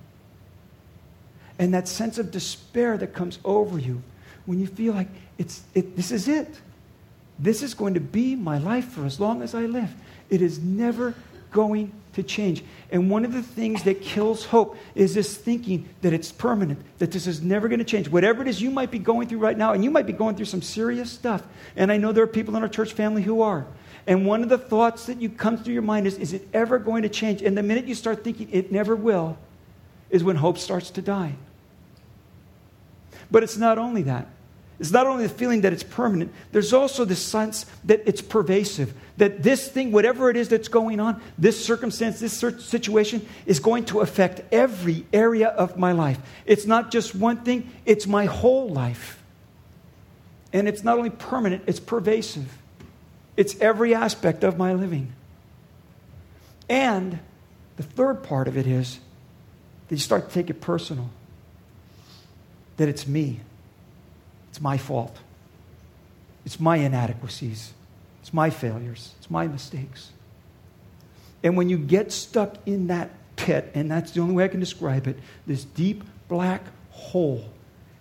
And 1.59 1.72
that 1.74 1.87
sense 1.87 2.18
of 2.18 2.30
despair 2.30 2.96
that 2.98 3.14
comes 3.14 3.38
over 3.44 3.78
you 3.78 4.02
when 4.46 4.59
you 4.59 4.66
feel 4.66 4.94
like 4.94 5.09
it's, 5.38 5.62
it, 5.74 5.96
this 5.96 6.11
is 6.11 6.28
it. 6.28 6.61
This 7.38 7.62
is 7.62 7.74
going 7.74 7.94
to 7.94 8.00
be 8.00 8.37
my 8.37 8.59
life 8.59 8.87
for 8.87 9.04
as 9.04 9.18
long 9.18 9.42
as 9.42 9.54
I 9.54 9.66
live. 9.66 9.92
It 10.30 10.40
is 10.42 10.59
never 10.59 11.14
going 11.54 11.92
to 12.14 12.22
change. 12.22 12.64
And 12.90 13.08
one 13.08 13.24
of 13.24 13.32
the 13.32 13.42
things 13.42 13.84
that 13.84 14.02
kills 14.02 14.44
hope 14.44 14.76
is 14.96 15.14
this 15.14 15.36
thinking 15.36 15.88
that 16.02 16.12
it's 16.12 16.32
permanent, 16.32 16.80
that 16.98 17.12
this 17.12 17.28
is 17.28 17.40
never 17.42 17.68
going 17.68 17.78
to 17.78 17.84
change. 17.84 18.08
Whatever 18.08 18.42
it 18.42 18.48
is 18.48 18.60
you 18.60 18.70
might 18.70 18.90
be 18.90 18.98
going 18.98 19.28
through 19.28 19.38
right 19.38 19.56
now, 19.56 19.72
and 19.72 19.84
you 19.84 19.90
might 19.90 20.04
be 20.04 20.12
going 20.12 20.34
through 20.34 20.46
some 20.46 20.62
serious 20.62 21.10
stuff. 21.10 21.44
And 21.76 21.92
I 21.92 21.96
know 21.96 22.10
there 22.10 22.24
are 22.24 22.26
people 22.26 22.56
in 22.56 22.62
our 22.62 22.68
church 22.68 22.92
family 22.92 23.22
who 23.22 23.40
are. 23.40 23.66
And 24.06 24.26
one 24.26 24.42
of 24.42 24.48
the 24.48 24.58
thoughts 24.58 25.06
that 25.06 25.22
you 25.22 25.30
come 25.30 25.56
through 25.56 25.74
your 25.74 25.82
mind 25.82 26.08
is, 26.08 26.18
is 26.18 26.32
it 26.32 26.46
ever 26.52 26.78
going 26.78 27.04
to 27.04 27.08
change? 27.08 27.40
And 27.40 27.56
the 27.56 27.62
minute 27.62 27.86
you 27.86 27.94
start 27.94 28.24
thinking 28.24 28.48
it 28.50 28.72
never 28.72 28.96
will, 28.96 29.38
is 30.10 30.24
when 30.24 30.36
hope 30.36 30.58
starts 30.58 30.90
to 30.90 31.02
die. 31.02 31.36
But 33.30 33.44
it's 33.44 33.56
not 33.56 33.78
only 33.78 34.02
that. 34.02 34.26
It's 34.80 34.90
not 34.90 35.06
only 35.06 35.26
the 35.26 35.32
feeling 35.32 35.60
that 35.60 35.72
it's 35.72 35.84
permanent, 35.84 36.32
there's 36.50 36.72
also 36.72 37.04
the 37.04 37.14
sense 37.14 37.64
that 37.84 38.02
it's 38.06 38.20
pervasive. 38.20 38.92
That 39.18 39.42
this 39.42 39.68
thing, 39.68 39.92
whatever 39.92 40.30
it 40.30 40.37
is 40.37 40.48
that's 40.48 40.66
going 40.66 40.98
on, 40.98 41.22
this 41.38 41.64
circumstance, 41.64 42.18
this 42.18 42.32
situation, 42.32 43.26
is 43.46 43.60
going 43.60 43.84
to 43.87 44.00
affect 44.00 44.42
every 44.52 45.06
area 45.12 45.48
of 45.48 45.78
my 45.78 45.92
life. 45.92 46.18
It's 46.44 46.66
not 46.66 46.90
just 46.90 47.14
one 47.14 47.38
thing, 47.38 47.70
it's 47.87 48.06
my 48.06 48.24
whole 48.24 48.68
life. 48.68 49.22
And 50.52 50.68
it's 50.68 50.82
not 50.82 50.98
only 50.98 51.10
permanent, 51.10 51.64
it's 51.66 51.80
pervasive. 51.80 52.58
It's 53.37 53.58
every 53.60 53.94
aspect 53.94 54.42
of 54.42 54.58
my 54.58 54.72
living. 54.72 55.12
And 56.68 57.20
the 57.76 57.82
third 57.82 58.22
part 58.22 58.48
of 58.48 58.56
it 58.56 58.66
is 58.66 58.98
that 59.88 59.94
you 59.94 60.00
start 60.00 60.28
to 60.28 60.34
take 60.34 60.50
it 60.50 60.60
personal 60.60 61.10
that 62.76 62.88
it's 62.88 63.06
me. 63.06 63.40
It's 64.54 64.60
my 64.60 64.78
fault. 64.78 65.18
It's 66.46 66.60
my 66.60 66.76
inadequacies. 66.76 67.72
It's 68.20 68.32
my 68.32 68.50
failures. 68.50 69.12
It's 69.18 69.28
my 69.28 69.48
mistakes. 69.48 70.12
And 71.42 71.56
when 71.56 71.68
you 71.68 71.76
get 71.76 72.12
stuck 72.12 72.58
in 72.64 72.86
that 72.86 73.10
pit, 73.34 73.72
and 73.74 73.90
that's 73.90 74.12
the 74.12 74.20
only 74.20 74.36
way 74.36 74.44
I 74.44 74.48
can 74.48 74.60
describe 74.60 75.08
it, 75.08 75.18
this 75.44 75.64
deep 75.64 76.04
black 76.28 76.62
hole, 76.92 77.50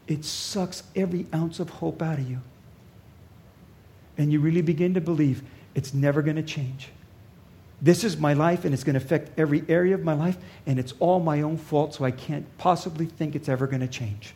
it 0.07 0.23
sucks 0.23 0.83
every 0.95 1.25
ounce 1.33 1.59
of 1.59 1.71
hope 1.71 2.03
out 2.03 2.19
of 2.19 2.29
you. 2.29 2.39
And 4.15 4.31
you 4.31 4.39
really 4.39 4.61
begin 4.61 4.93
to 4.93 5.01
believe 5.01 5.41
it's 5.73 5.91
never 5.91 6.21
going 6.21 6.35
to 6.35 6.43
change. 6.43 6.89
This 7.81 8.03
is 8.03 8.15
my 8.15 8.33
life, 8.33 8.63
and 8.63 8.75
it's 8.75 8.83
going 8.83 8.93
to 8.93 9.03
affect 9.03 9.39
every 9.39 9.63
area 9.67 9.95
of 9.95 10.03
my 10.03 10.13
life, 10.13 10.37
and 10.67 10.77
it's 10.77 10.93
all 10.99 11.19
my 11.19 11.41
own 11.41 11.57
fault, 11.57 11.95
so 11.95 12.05
I 12.05 12.11
can't 12.11 12.45
possibly 12.59 13.07
think 13.07 13.33
it's 13.33 13.49
ever 13.49 13.65
going 13.65 13.81
to 13.81 13.87
change. 13.87 14.35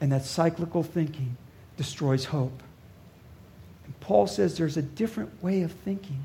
And 0.00 0.12
that 0.12 0.24
cyclical 0.24 0.82
thinking 0.82 1.36
destroys 1.76 2.26
hope. 2.26 2.62
And 3.84 3.98
Paul 4.00 4.26
says 4.26 4.56
there's 4.56 4.76
a 4.76 4.82
different 4.82 5.42
way 5.42 5.62
of 5.62 5.72
thinking. 5.72 6.22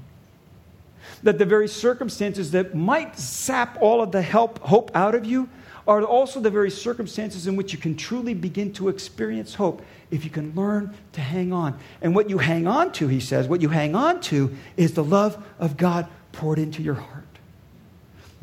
That 1.24 1.38
the 1.38 1.46
very 1.46 1.68
circumstances 1.68 2.52
that 2.52 2.74
might 2.74 3.18
sap 3.20 3.78
all 3.82 4.02
of 4.02 4.12
the 4.12 4.22
help, 4.22 4.60
hope 4.60 4.92
out 4.96 5.14
of 5.14 5.26
you 5.26 5.50
are 5.88 6.02
also 6.04 6.40
the 6.40 6.50
very 6.50 6.72
circumstances 6.72 7.46
in 7.46 7.56
which 7.56 7.72
you 7.72 7.78
can 7.78 7.96
truly 7.96 8.34
begin 8.34 8.74
to 8.74 8.90
experience 8.90 9.54
hope 9.54 9.84
if 10.10 10.24
you 10.24 10.32
can 10.32 10.56
learn 10.56 10.94
to 11.14 11.22
hang 11.22 11.54
on. 11.54 11.78
And 12.02 12.16
what 12.16 12.30
you 12.30 12.40
hang 12.40 12.66
on 12.66 12.92
to, 12.94 13.08
he 13.08 13.20
says, 13.20 13.48
what 13.48 13.62
you 13.62 13.70
hang 13.70 13.94
on 13.94 14.20
to 14.22 14.56
is 14.78 14.94
the 14.94 15.04
love 15.04 15.44
of 15.60 15.78
God 15.78 16.08
poured 16.32 16.58
into 16.58 16.82
your 16.82 16.96
heart. 16.96 17.25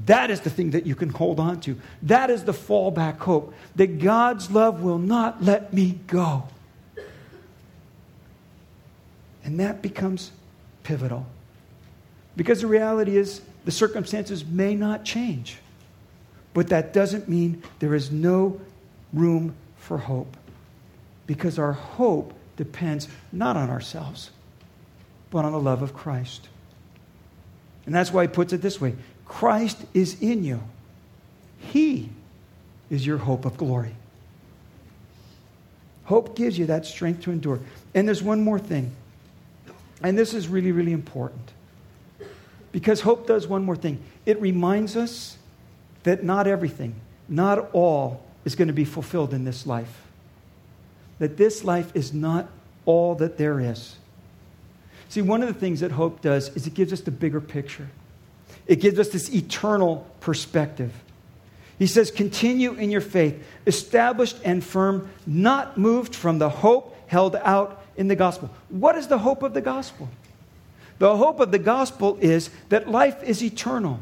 That 0.06 0.30
is 0.30 0.40
the 0.40 0.50
thing 0.50 0.70
that 0.72 0.86
you 0.86 0.94
can 0.94 1.10
hold 1.10 1.38
on 1.38 1.60
to. 1.60 1.78
That 2.02 2.30
is 2.30 2.44
the 2.44 2.52
fallback 2.52 3.18
hope 3.18 3.54
that 3.76 3.98
God's 3.98 4.50
love 4.50 4.82
will 4.82 4.98
not 4.98 5.42
let 5.42 5.72
me 5.72 6.00
go. 6.06 6.48
And 9.44 9.60
that 9.60 9.82
becomes 9.82 10.30
pivotal. 10.82 11.26
Because 12.36 12.60
the 12.62 12.66
reality 12.66 13.16
is, 13.16 13.42
the 13.64 13.70
circumstances 13.70 14.44
may 14.44 14.74
not 14.74 15.04
change. 15.04 15.58
But 16.54 16.68
that 16.68 16.92
doesn't 16.92 17.28
mean 17.28 17.62
there 17.78 17.94
is 17.94 18.10
no 18.10 18.60
room 19.12 19.54
for 19.76 19.98
hope. 19.98 20.36
Because 21.26 21.58
our 21.58 21.72
hope 21.72 22.34
depends 22.56 23.08
not 23.30 23.56
on 23.56 23.70
ourselves, 23.70 24.30
but 25.30 25.44
on 25.44 25.52
the 25.52 25.60
love 25.60 25.82
of 25.82 25.94
Christ. 25.94 26.48
And 27.86 27.94
that's 27.94 28.12
why 28.12 28.22
he 28.22 28.28
puts 28.28 28.52
it 28.52 28.62
this 28.62 28.80
way 28.80 28.94
Christ 29.26 29.78
is 29.94 30.20
in 30.20 30.44
you. 30.44 30.60
He 31.58 32.10
is 32.90 33.06
your 33.06 33.18
hope 33.18 33.44
of 33.44 33.56
glory. 33.56 33.94
Hope 36.04 36.36
gives 36.36 36.58
you 36.58 36.66
that 36.66 36.84
strength 36.84 37.22
to 37.22 37.30
endure. 37.30 37.60
And 37.94 38.06
there's 38.06 38.22
one 38.22 38.42
more 38.42 38.58
thing. 38.58 38.92
And 40.02 40.18
this 40.18 40.34
is 40.34 40.48
really, 40.48 40.72
really 40.72 40.92
important. 40.92 41.52
Because 42.72 43.00
hope 43.02 43.26
does 43.26 43.46
one 43.46 43.64
more 43.64 43.76
thing 43.76 44.02
it 44.26 44.40
reminds 44.40 44.96
us 44.96 45.36
that 46.02 46.24
not 46.24 46.46
everything, 46.46 46.94
not 47.28 47.70
all, 47.72 48.24
is 48.44 48.54
going 48.56 48.68
to 48.68 48.74
be 48.74 48.84
fulfilled 48.84 49.32
in 49.32 49.44
this 49.44 49.66
life. 49.66 50.02
that 51.22 51.36
this 51.36 51.62
life 51.62 51.94
is 51.94 52.12
not 52.12 52.48
all 52.84 53.14
that 53.14 53.38
there 53.38 53.60
is. 53.60 53.94
See, 55.08 55.22
one 55.22 55.40
of 55.40 55.46
the 55.46 55.54
things 55.54 55.78
that 55.78 55.92
hope 55.92 56.20
does 56.20 56.48
is 56.56 56.66
it 56.66 56.74
gives 56.74 56.92
us 56.92 57.00
the 57.00 57.12
bigger 57.12 57.40
picture. 57.40 57.88
It 58.66 58.76
gives 58.80 58.98
us 58.98 59.08
this 59.08 59.32
eternal 59.34 60.06
perspective. 60.20 60.92
He 61.78 61.86
says, 61.86 62.10
Continue 62.10 62.74
in 62.74 62.90
your 62.90 63.00
faith, 63.00 63.42
established 63.66 64.38
and 64.44 64.62
firm, 64.62 65.10
not 65.26 65.76
moved 65.76 66.14
from 66.14 66.38
the 66.38 66.48
hope 66.48 66.96
held 67.08 67.36
out 67.36 67.82
in 67.96 68.08
the 68.08 68.16
gospel. 68.16 68.50
What 68.70 68.96
is 68.96 69.08
the 69.08 69.18
hope 69.18 69.42
of 69.42 69.52
the 69.52 69.60
gospel? 69.60 70.08
The 70.98 71.16
hope 71.16 71.40
of 71.40 71.50
the 71.50 71.58
gospel 71.58 72.16
is 72.20 72.48
that 72.68 72.88
life 72.88 73.22
is 73.22 73.42
eternal, 73.42 74.00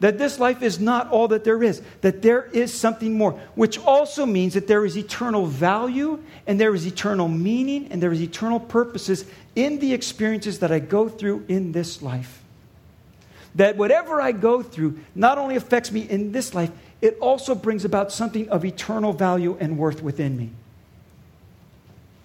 that 0.00 0.18
this 0.18 0.38
life 0.38 0.62
is 0.62 0.78
not 0.78 1.08
all 1.10 1.28
that 1.28 1.42
there 1.42 1.62
is, 1.62 1.80
that 2.02 2.22
there 2.22 2.44
is 2.52 2.72
something 2.72 3.16
more, 3.16 3.32
which 3.54 3.78
also 3.78 4.26
means 4.26 4.54
that 4.54 4.68
there 4.68 4.84
is 4.84 4.96
eternal 4.96 5.46
value 5.46 6.22
and 6.46 6.60
there 6.60 6.74
is 6.74 6.86
eternal 6.86 7.28
meaning 7.28 7.88
and 7.90 8.02
there 8.02 8.12
is 8.12 8.20
eternal 8.20 8.60
purposes 8.60 9.24
in 9.54 9.78
the 9.78 9.94
experiences 9.94 10.58
that 10.58 10.70
I 10.70 10.78
go 10.78 11.08
through 11.08 11.46
in 11.48 11.72
this 11.72 12.02
life. 12.02 12.42
That 13.56 13.76
whatever 13.76 14.20
I 14.20 14.32
go 14.32 14.62
through 14.62 14.98
not 15.14 15.38
only 15.38 15.56
affects 15.56 15.92
me 15.92 16.00
in 16.00 16.32
this 16.32 16.54
life, 16.54 16.70
it 17.00 17.18
also 17.20 17.54
brings 17.54 17.84
about 17.84 18.12
something 18.12 18.48
of 18.48 18.64
eternal 18.64 19.12
value 19.12 19.56
and 19.60 19.78
worth 19.78 20.02
within 20.02 20.36
me. 20.36 20.50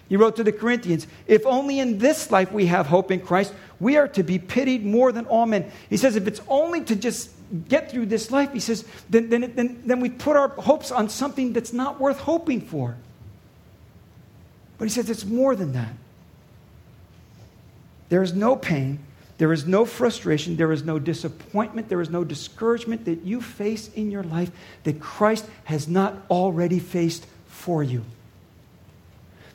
He 0.08 0.16
wrote 0.16 0.36
to 0.36 0.44
the 0.44 0.52
Corinthians, 0.52 1.06
If 1.26 1.46
only 1.46 1.78
in 1.78 1.98
this 1.98 2.30
life 2.30 2.52
we 2.52 2.66
have 2.66 2.86
hope 2.86 3.10
in 3.10 3.20
Christ, 3.20 3.54
we 3.80 3.96
are 3.96 4.08
to 4.08 4.22
be 4.22 4.38
pitied 4.38 4.84
more 4.84 5.10
than 5.10 5.24
all 5.26 5.46
men. 5.46 5.70
He 5.88 5.96
says, 5.96 6.16
If 6.16 6.26
it's 6.26 6.40
only 6.48 6.82
to 6.84 6.96
just 6.96 7.30
get 7.68 7.90
through 7.90 8.06
this 8.06 8.30
life, 8.30 8.52
he 8.52 8.60
says, 8.60 8.84
then, 9.10 9.28
then, 9.28 9.52
then, 9.54 9.82
then 9.84 10.00
we 10.00 10.08
put 10.08 10.36
our 10.36 10.48
hopes 10.48 10.90
on 10.90 11.08
something 11.08 11.52
that's 11.52 11.72
not 11.72 12.00
worth 12.00 12.18
hoping 12.18 12.60
for. 12.60 12.96
But 14.78 14.84
he 14.84 14.90
says 14.90 15.10
it's 15.10 15.24
more 15.24 15.54
than 15.54 15.72
that. 15.72 15.92
There 18.08 18.22
is 18.22 18.32
no 18.32 18.56
pain, 18.56 18.98
there 19.42 19.52
is 19.52 19.66
no 19.66 19.84
frustration, 19.84 20.54
there 20.54 20.70
is 20.70 20.84
no 20.84 21.00
disappointment, 21.00 21.88
there 21.88 22.00
is 22.00 22.10
no 22.10 22.22
discouragement 22.22 23.06
that 23.06 23.22
you 23.22 23.40
face 23.40 23.88
in 23.88 24.08
your 24.08 24.22
life 24.22 24.52
that 24.84 25.00
Christ 25.00 25.44
has 25.64 25.88
not 25.88 26.14
already 26.30 26.78
faced 26.78 27.26
for 27.48 27.82
you. 27.82 28.04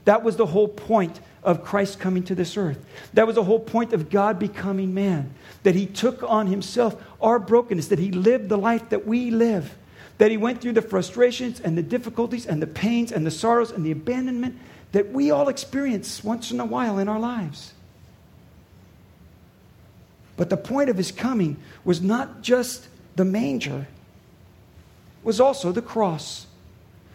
That 0.03 0.25
was 0.25 0.35
the 0.35 0.45
whole 0.45 0.67
point 0.67 1.21
of 1.41 1.63
Christ 1.63 2.01
coming 2.01 2.23
to 2.23 2.35
this 2.35 2.57
earth. 2.57 2.85
That 3.13 3.27
was 3.27 3.35
the 3.35 3.45
whole 3.45 3.61
point 3.61 3.93
of 3.93 4.09
God 4.09 4.39
becoming 4.39 4.93
man. 4.93 5.33
That 5.63 5.75
he 5.75 5.85
took 5.85 6.21
on 6.21 6.47
himself 6.47 7.01
our 7.21 7.39
brokenness, 7.39 7.87
that 7.87 7.99
he 7.99 8.11
lived 8.11 8.49
the 8.49 8.57
life 8.57 8.89
that 8.89 9.07
we 9.07 9.31
live, 9.31 9.73
that 10.17 10.31
he 10.31 10.35
went 10.35 10.59
through 10.59 10.73
the 10.73 10.81
frustrations 10.81 11.61
and 11.61 11.77
the 11.77 11.81
difficulties 11.81 12.45
and 12.45 12.61
the 12.61 12.67
pains 12.67 13.13
and 13.13 13.25
the 13.25 13.31
sorrows 13.31 13.71
and 13.71 13.85
the 13.85 13.91
abandonment 13.91 14.59
that 14.91 15.13
we 15.13 15.31
all 15.31 15.47
experience 15.47 16.25
once 16.25 16.51
in 16.51 16.59
a 16.59 16.65
while 16.65 16.99
in 16.99 17.07
our 17.07 17.21
lives. 17.21 17.71
But 20.37 20.49
the 20.49 20.57
point 20.57 20.89
of 20.89 20.97
his 20.97 21.11
coming 21.11 21.57
was 21.83 22.01
not 22.01 22.41
just 22.41 22.87
the 23.15 23.25
manger, 23.25 23.87
was 25.23 25.41
also 25.41 25.71
the 25.71 25.81
cross. 25.81 26.45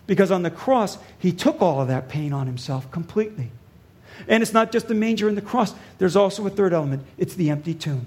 Because 0.06 0.30
on 0.30 0.42
the 0.42 0.50
cross, 0.50 0.98
he 1.18 1.32
took 1.32 1.62
all 1.62 1.80
of 1.80 1.88
that 1.88 2.08
pain 2.08 2.32
on 2.32 2.46
himself 2.46 2.90
completely. 2.90 3.50
And 4.28 4.42
it's 4.42 4.52
not 4.52 4.72
just 4.72 4.88
the 4.88 4.94
manger 4.94 5.28
and 5.28 5.36
the 5.36 5.42
cross, 5.42 5.72
there's 5.98 6.16
also 6.16 6.46
a 6.46 6.50
third 6.50 6.72
element 6.72 7.04
it's 7.16 7.34
the 7.34 7.50
empty 7.50 7.72
tomb. 7.72 8.06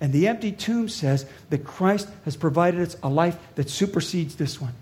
And 0.00 0.12
the 0.12 0.26
empty 0.26 0.50
tomb 0.50 0.88
says 0.88 1.26
that 1.50 1.64
Christ 1.64 2.08
has 2.24 2.36
provided 2.36 2.80
us 2.80 2.96
a 3.02 3.08
life 3.08 3.36
that 3.54 3.70
supersedes 3.70 4.34
this 4.36 4.60
one. 4.60 4.74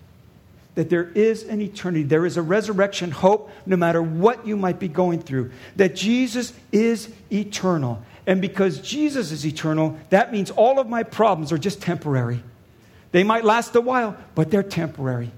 That 0.76 0.88
there 0.88 1.10
is 1.14 1.42
an 1.42 1.60
eternity, 1.60 2.04
there 2.04 2.24
is 2.24 2.36
a 2.36 2.42
resurrection 2.42 3.10
hope 3.10 3.50
no 3.66 3.76
matter 3.76 4.02
what 4.02 4.46
you 4.46 4.56
might 4.56 4.78
be 4.78 4.88
going 4.88 5.20
through. 5.20 5.50
That 5.76 5.94
Jesus 5.94 6.52
is 6.72 7.12
eternal. 7.30 8.02
And 8.30 8.40
because 8.40 8.78
Jesus 8.78 9.32
is 9.32 9.44
eternal, 9.44 9.98
that 10.10 10.30
means 10.30 10.52
all 10.52 10.78
of 10.78 10.88
my 10.88 11.02
problems 11.02 11.50
are 11.50 11.58
just 11.58 11.82
temporary. 11.82 12.40
They 13.10 13.24
might 13.24 13.44
last 13.44 13.74
a 13.74 13.80
while, 13.80 14.16
but 14.36 14.52
they're 14.52 14.62
temporary. 14.62 15.32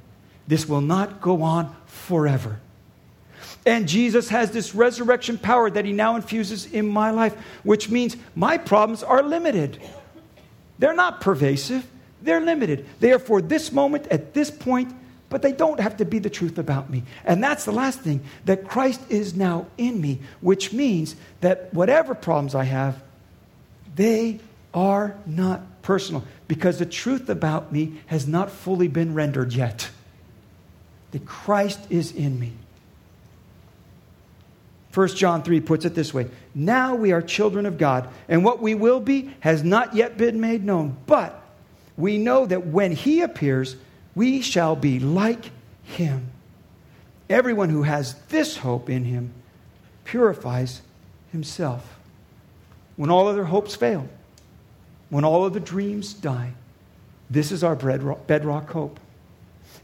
This 0.47 0.69
will 0.69 0.83
not 0.83 1.23
go 1.23 1.41
on 1.41 1.75
forever. 1.87 2.61
And 3.65 3.89
Jesus 3.89 4.29
has 4.29 4.51
this 4.51 4.75
resurrection 4.75 5.39
power 5.39 5.71
that 5.71 5.87
he 5.87 5.93
now 5.93 6.17
infuses 6.17 6.67
in 6.67 6.87
my 6.87 7.13
life, 7.13 7.35
which 7.63 7.89
means 7.89 8.19
my 8.35 8.59
problems 8.59 9.03
are 9.03 9.23
limited. 9.23 9.81
They're 10.79 10.93
not 10.93 11.23
pervasive, 11.23 11.87
they're 12.21 12.43
limited. 12.43 12.85
They 13.01 13.13
are 13.13 13.19
for 13.19 13.41
this 13.41 13.73
moment, 13.73 14.07
at 14.09 14.35
this 14.35 14.51
point, 14.51 14.95
but 15.33 15.41
they 15.41 15.53
don't 15.53 15.81
have 15.81 15.97
to 15.97 16.05
be 16.05 16.19
the 16.19 16.29
truth 16.29 16.59
about 16.59 16.91
me. 16.91 17.03
And 17.25 17.43
that's 17.43 17.65
the 17.65 17.73
last 17.73 18.01
thing 18.01 18.21
that 18.45 18.69
Christ 18.69 19.01
is 19.09 19.35
now 19.35 19.67
in 19.79 19.99
me, 19.99 20.21
which 20.43 20.75
means 20.75 21.17
that 21.41 21.73
whatever 21.73 22.15
problems 22.15 22.55
I 22.55 22.65
have, 22.65 23.03
they 23.97 24.41
are 24.75 25.17
not 25.25 25.63
personal 25.81 26.23
because 26.49 26.79
the 26.79 26.87
truth 26.87 27.31
about 27.31 27.73
me 27.73 27.95
has 28.09 28.29
not 28.29 28.51
fully 28.51 28.89
been 28.89 29.15
rendered 29.15 29.55
yet 29.55 29.89
that 31.13 31.25
Christ 31.25 31.81
is 31.89 32.13
in 32.13 32.39
me. 32.39 32.53
1 34.93 35.09
John 35.09 35.43
3 35.43 35.61
puts 35.61 35.87
it 35.87 35.95
this 35.95 36.13
way 36.13 36.29
Now 36.55 36.95
we 36.95 37.13
are 37.13 37.23
children 37.23 37.65
of 37.65 37.79
God, 37.79 38.07
and 38.29 38.45
what 38.45 38.61
we 38.61 38.75
will 38.75 39.01
be 39.01 39.35
has 39.41 39.65
not 39.65 39.95
yet 39.95 40.19
been 40.19 40.43
made 40.43 40.63
known. 40.63 40.99
But 41.07 41.43
we 41.97 42.19
know 42.19 42.45
that 42.45 42.67
when 42.67 42.93
He 42.93 43.23
appears, 43.23 43.77
we 44.15 44.41
shall 44.41 44.77
be 44.77 44.99
like 45.01 45.51
Him. 45.85 46.29
Everyone 47.31 47.71
who 47.71 47.83
has 47.83 48.15
this 48.29 48.59
hope 48.59 48.91
in 48.91 49.05
Him 49.05 49.33
purifies 50.05 50.83
himself. 51.31 51.99
When 52.97 53.11
all 53.11 53.27
other 53.27 53.45
hopes 53.45 53.75
fail, 53.75 54.09
when 55.09 55.25
all 55.25 55.45
other 55.45 55.61
dreams 55.61 56.13
die, 56.13 56.53
this 57.31 57.51
is 57.51 57.65
our 57.65 57.75
bedrock 57.75 58.71
hope. 58.71 59.01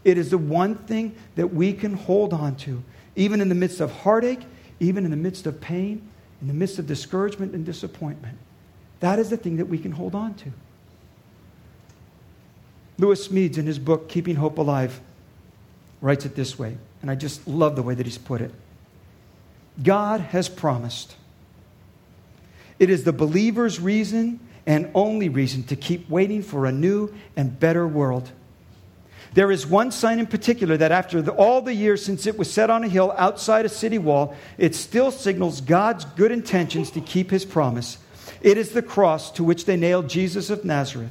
It 0.04 0.18
is 0.18 0.30
the 0.30 0.38
one 0.38 0.74
thing 0.74 1.14
that 1.36 1.48
we 1.48 1.72
can 1.72 1.94
hold 1.94 2.32
on 2.32 2.56
to, 2.56 2.82
even 3.16 3.40
in 3.40 3.48
the 3.48 3.54
midst 3.54 3.80
of 3.80 3.90
heartache, 3.90 4.42
even 4.80 5.04
in 5.04 5.10
the 5.10 5.16
midst 5.16 5.46
of 5.46 5.60
pain, 5.60 6.06
in 6.40 6.48
the 6.48 6.54
midst 6.54 6.78
of 6.78 6.86
discouragement 6.86 7.54
and 7.54 7.64
disappointment. 7.64 8.36
That 9.00 9.18
is 9.18 9.30
the 9.30 9.36
thing 9.36 9.56
that 9.56 9.66
we 9.66 9.78
can 9.78 9.92
hold 9.92 10.14
on 10.14 10.34
to. 10.34 10.52
Lewis 12.98 13.28
Smedes, 13.28 13.58
in 13.58 13.66
his 13.66 13.78
book, 13.78 14.08
Keeping 14.08 14.36
Hope 14.36 14.58
Alive, 14.58 15.00
writes 16.00 16.24
it 16.24 16.34
this 16.34 16.58
way, 16.58 16.76
and 17.00 17.10
I 17.10 17.14
just 17.14 17.46
love 17.46 17.76
the 17.76 17.82
way 17.82 17.94
that 17.94 18.06
he's 18.06 18.18
put 18.18 18.40
it. 18.40 18.52
God 19.82 20.20
has 20.20 20.48
promised. 20.48 21.14
It 22.78 22.90
is 22.90 23.04
the 23.04 23.12
believer's 23.12 23.80
reason 23.80 24.40
and 24.66 24.90
only 24.94 25.28
reason 25.28 25.62
to 25.64 25.76
keep 25.76 26.10
waiting 26.10 26.42
for 26.42 26.66
a 26.66 26.72
new 26.72 27.12
and 27.36 27.58
better 27.58 27.86
world. 27.86 28.30
There 29.34 29.50
is 29.50 29.66
one 29.66 29.92
sign 29.92 30.18
in 30.18 30.26
particular 30.26 30.76
that 30.76 30.90
after 30.90 31.22
the, 31.22 31.32
all 31.32 31.60
the 31.60 31.74
years 31.74 32.04
since 32.04 32.26
it 32.26 32.38
was 32.38 32.50
set 32.50 32.70
on 32.70 32.82
a 32.82 32.88
hill 32.88 33.14
outside 33.16 33.64
a 33.64 33.68
city 33.68 33.98
wall, 33.98 34.34
it 34.56 34.74
still 34.74 35.10
signals 35.10 35.60
God's 35.60 36.04
good 36.04 36.32
intentions 36.32 36.90
to 36.92 37.00
keep 37.00 37.30
his 37.30 37.44
promise. 37.44 37.98
It 38.40 38.56
is 38.56 38.70
the 38.70 38.82
cross 38.82 39.30
to 39.32 39.44
which 39.44 39.64
they 39.64 39.76
nailed 39.76 40.08
Jesus 40.08 40.50
of 40.50 40.64
Nazareth. 40.64 41.10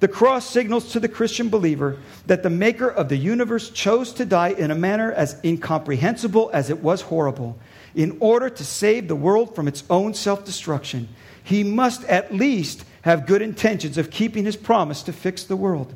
The 0.00 0.08
cross 0.08 0.48
signals 0.48 0.92
to 0.92 1.00
the 1.00 1.08
Christian 1.08 1.48
believer 1.48 1.96
that 2.26 2.42
the 2.42 2.50
maker 2.50 2.88
of 2.88 3.08
the 3.08 3.16
universe 3.16 3.70
chose 3.70 4.12
to 4.14 4.24
die 4.24 4.50
in 4.50 4.70
a 4.70 4.76
manner 4.76 5.12
as 5.12 5.40
incomprehensible 5.42 6.50
as 6.52 6.70
it 6.70 6.82
was 6.82 7.02
horrible. 7.02 7.58
In 7.94 8.16
order 8.20 8.48
to 8.48 8.64
save 8.64 9.08
the 9.08 9.16
world 9.16 9.56
from 9.56 9.66
its 9.66 9.82
own 9.90 10.14
self 10.14 10.44
destruction, 10.44 11.08
he 11.42 11.64
must 11.64 12.04
at 12.04 12.32
least 12.32 12.84
have 13.02 13.26
good 13.26 13.42
intentions 13.42 13.98
of 13.98 14.10
keeping 14.10 14.44
his 14.44 14.56
promise 14.56 15.02
to 15.02 15.12
fix 15.12 15.42
the 15.42 15.56
world. 15.56 15.94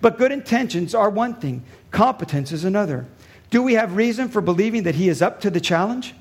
But 0.00 0.18
good 0.18 0.32
intentions 0.32 0.94
are 0.94 1.10
one 1.10 1.34
thing, 1.34 1.62
competence 1.90 2.50
is 2.50 2.64
another. 2.64 3.06
Do 3.50 3.62
we 3.62 3.74
have 3.74 3.96
reason 3.96 4.28
for 4.28 4.40
believing 4.40 4.82
that 4.82 4.96
he 4.96 5.08
is 5.08 5.22
up 5.22 5.40
to 5.42 5.50
the 5.50 5.60
challenge? 5.60 6.14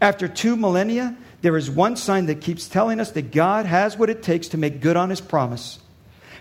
After 0.00 0.26
two 0.26 0.56
millennia, 0.56 1.16
there 1.42 1.56
is 1.56 1.70
one 1.70 1.96
sign 1.96 2.26
that 2.26 2.40
keeps 2.40 2.68
telling 2.68 2.98
us 2.98 3.12
that 3.12 3.30
God 3.30 3.66
has 3.66 3.96
what 3.96 4.10
it 4.10 4.22
takes 4.22 4.48
to 4.48 4.58
make 4.58 4.80
good 4.80 4.96
on 4.96 5.10
his 5.10 5.20
promise, 5.20 5.78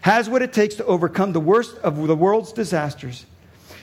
has 0.06 0.30
what 0.30 0.44
it 0.44 0.54
takes 0.54 0.76
to 0.76 0.86
overcome 0.86 1.34
the 1.34 1.40
worst 1.40 1.76
of 1.80 2.06
the 2.06 2.16
world's 2.16 2.54
disasters. 2.54 3.26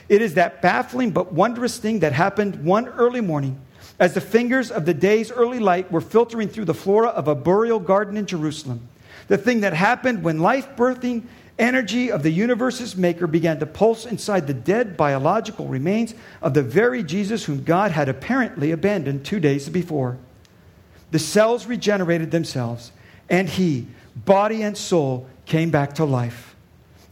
It 0.07 0.21
is 0.21 0.35
that 0.35 0.61
baffling 0.61 1.11
but 1.11 1.33
wondrous 1.33 1.77
thing 1.77 1.99
that 1.99 2.13
happened 2.13 2.63
one 2.63 2.87
early 2.87 3.19
morning 3.19 3.59
as 3.99 4.13
the 4.13 4.21
fingers 4.21 4.71
of 4.71 4.85
the 4.85 4.93
day's 4.93 5.33
early 5.33 5.59
light 5.59 5.91
were 5.91 5.99
filtering 5.99 6.47
through 6.47 6.63
the 6.63 6.73
flora 6.73 7.09
of 7.09 7.27
a 7.27 7.35
burial 7.35 7.77
garden 7.77 8.15
in 8.15 8.25
Jerusalem. 8.25 8.87
The 9.27 9.37
thing 9.37 9.59
that 9.59 9.73
happened 9.73 10.23
when 10.23 10.39
life 10.39 10.77
birthing 10.77 11.23
energy 11.59 12.09
of 12.09 12.23
the 12.23 12.31
universe's 12.31 12.95
maker 12.95 13.27
began 13.27 13.59
to 13.59 13.65
pulse 13.65 14.05
inside 14.05 14.47
the 14.47 14.53
dead 14.53 14.95
biological 14.95 15.67
remains 15.67 16.15
of 16.41 16.53
the 16.53 16.63
very 16.63 17.03
Jesus 17.03 17.43
whom 17.43 17.65
God 17.65 17.91
had 17.91 18.07
apparently 18.07 18.71
abandoned 18.71 19.25
two 19.25 19.41
days 19.41 19.67
before. 19.67 20.17
The 21.11 21.19
cells 21.19 21.65
regenerated 21.65 22.31
themselves, 22.31 22.93
and 23.29 23.49
he, 23.49 23.87
body 24.15 24.63
and 24.63 24.77
soul, 24.77 25.27
came 25.45 25.69
back 25.71 25.93
to 25.95 26.05
life. 26.05 26.55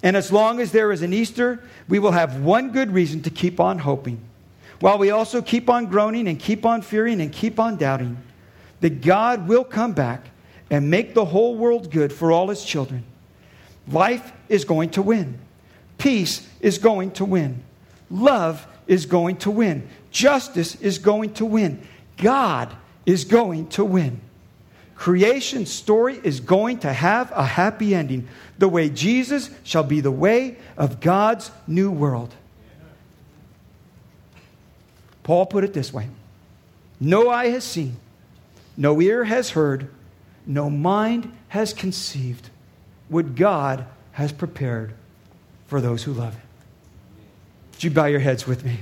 And 0.03 0.17
as 0.17 0.31
long 0.31 0.59
as 0.59 0.71
there 0.71 0.91
is 0.91 1.01
an 1.01 1.13
Easter, 1.13 1.59
we 1.87 1.99
will 1.99 2.11
have 2.11 2.41
one 2.41 2.71
good 2.71 2.91
reason 2.91 3.21
to 3.23 3.29
keep 3.29 3.59
on 3.59 3.79
hoping. 3.79 4.19
while 4.81 4.97
we 4.97 5.11
also 5.11 5.41
keep 5.41 5.69
on 5.69 5.85
groaning 5.85 6.27
and 6.27 6.39
keep 6.39 6.65
on 6.65 6.81
fearing 6.81 7.21
and 7.21 7.31
keep 7.31 7.59
on 7.59 7.77
doubting 7.77 8.17
that 8.81 9.01
God 9.01 9.47
will 9.47 9.63
come 9.63 9.93
back 9.93 10.25
and 10.69 10.89
make 10.89 11.13
the 11.13 11.25
whole 11.25 11.55
world 11.55 11.91
good 11.91 12.11
for 12.11 12.31
all 12.31 12.49
his 12.49 12.65
children. 12.65 13.03
Life 13.87 14.33
is 14.49 14.65
going 14.65 14.89
to 14.91 15.01
win. 15.01 15.37
Peace 15.97 16.47
is 16.59 16.79
going 16.79 17.11
to 17.11 17.25
win. 17.25 17.63
Love 18.09 18.65
is 18.87 19.05
going 19.05 19.37
to 19.37 19.51
win. 19.51 19.87
Justice 20.09 20.75
is 20.81 20.97
going 20.97 21.33
to 21.35 21.45
win. 21.45 21.87
God 22.17 22.75
is 23.05 23.23
going 23.23 23.67
to 23.69 23.85
win. 23.85 24.19
Creation's 25.01 25.73
story 25.73 26.19
is 26.23 26.41
going 26.41 26.77
to 26.77 26.93
have 26.93 27.31
a 27.31 27.43
happy 27.43 27.95
ending. 27.95 28.27
The 28.59 28.69
way 28.69 28.87
Jesus 28.87 29.49
shall 29.63 29.81
be 29.81 29.99
the 29.99 30.11
way 30.11 30.57
of 30.77 30.99
God's 30.99 31.49
new 31.65 31.89
world. 31.89 32.31
Paul 35.23 35.47
put 35.47 35.63
it 35.63 35.73
this 35.73 35.91
way 35.91 36.07
No 36.99 37.31
eye 37.31 37.47
has 37.47 37.63
seen, 37.63 37.95
no 38.77 39.01
ear 39.01 39.23
has 39.23 39.49
heard, 39.49 39.89
no 40.45 40.69
mind 40.69 41.35
has 41.47 41.73
conceived 41.73 42.51
what 43.09 43.33
God 43.33 43.87
has 44.11 44.31
prepared 44.31 44.93
for 45.65 45.81
those 45.81 46.03
who 46.03 46.13
love 46.13 46.35
Him. 46.35 46.47
Would 47.71 47.83
you 47.85 47.89
bow 47.89 48.05
your 48.05 48.19
heads 48.19 48.45
with 48.45 48.63
me? 48.63 48.81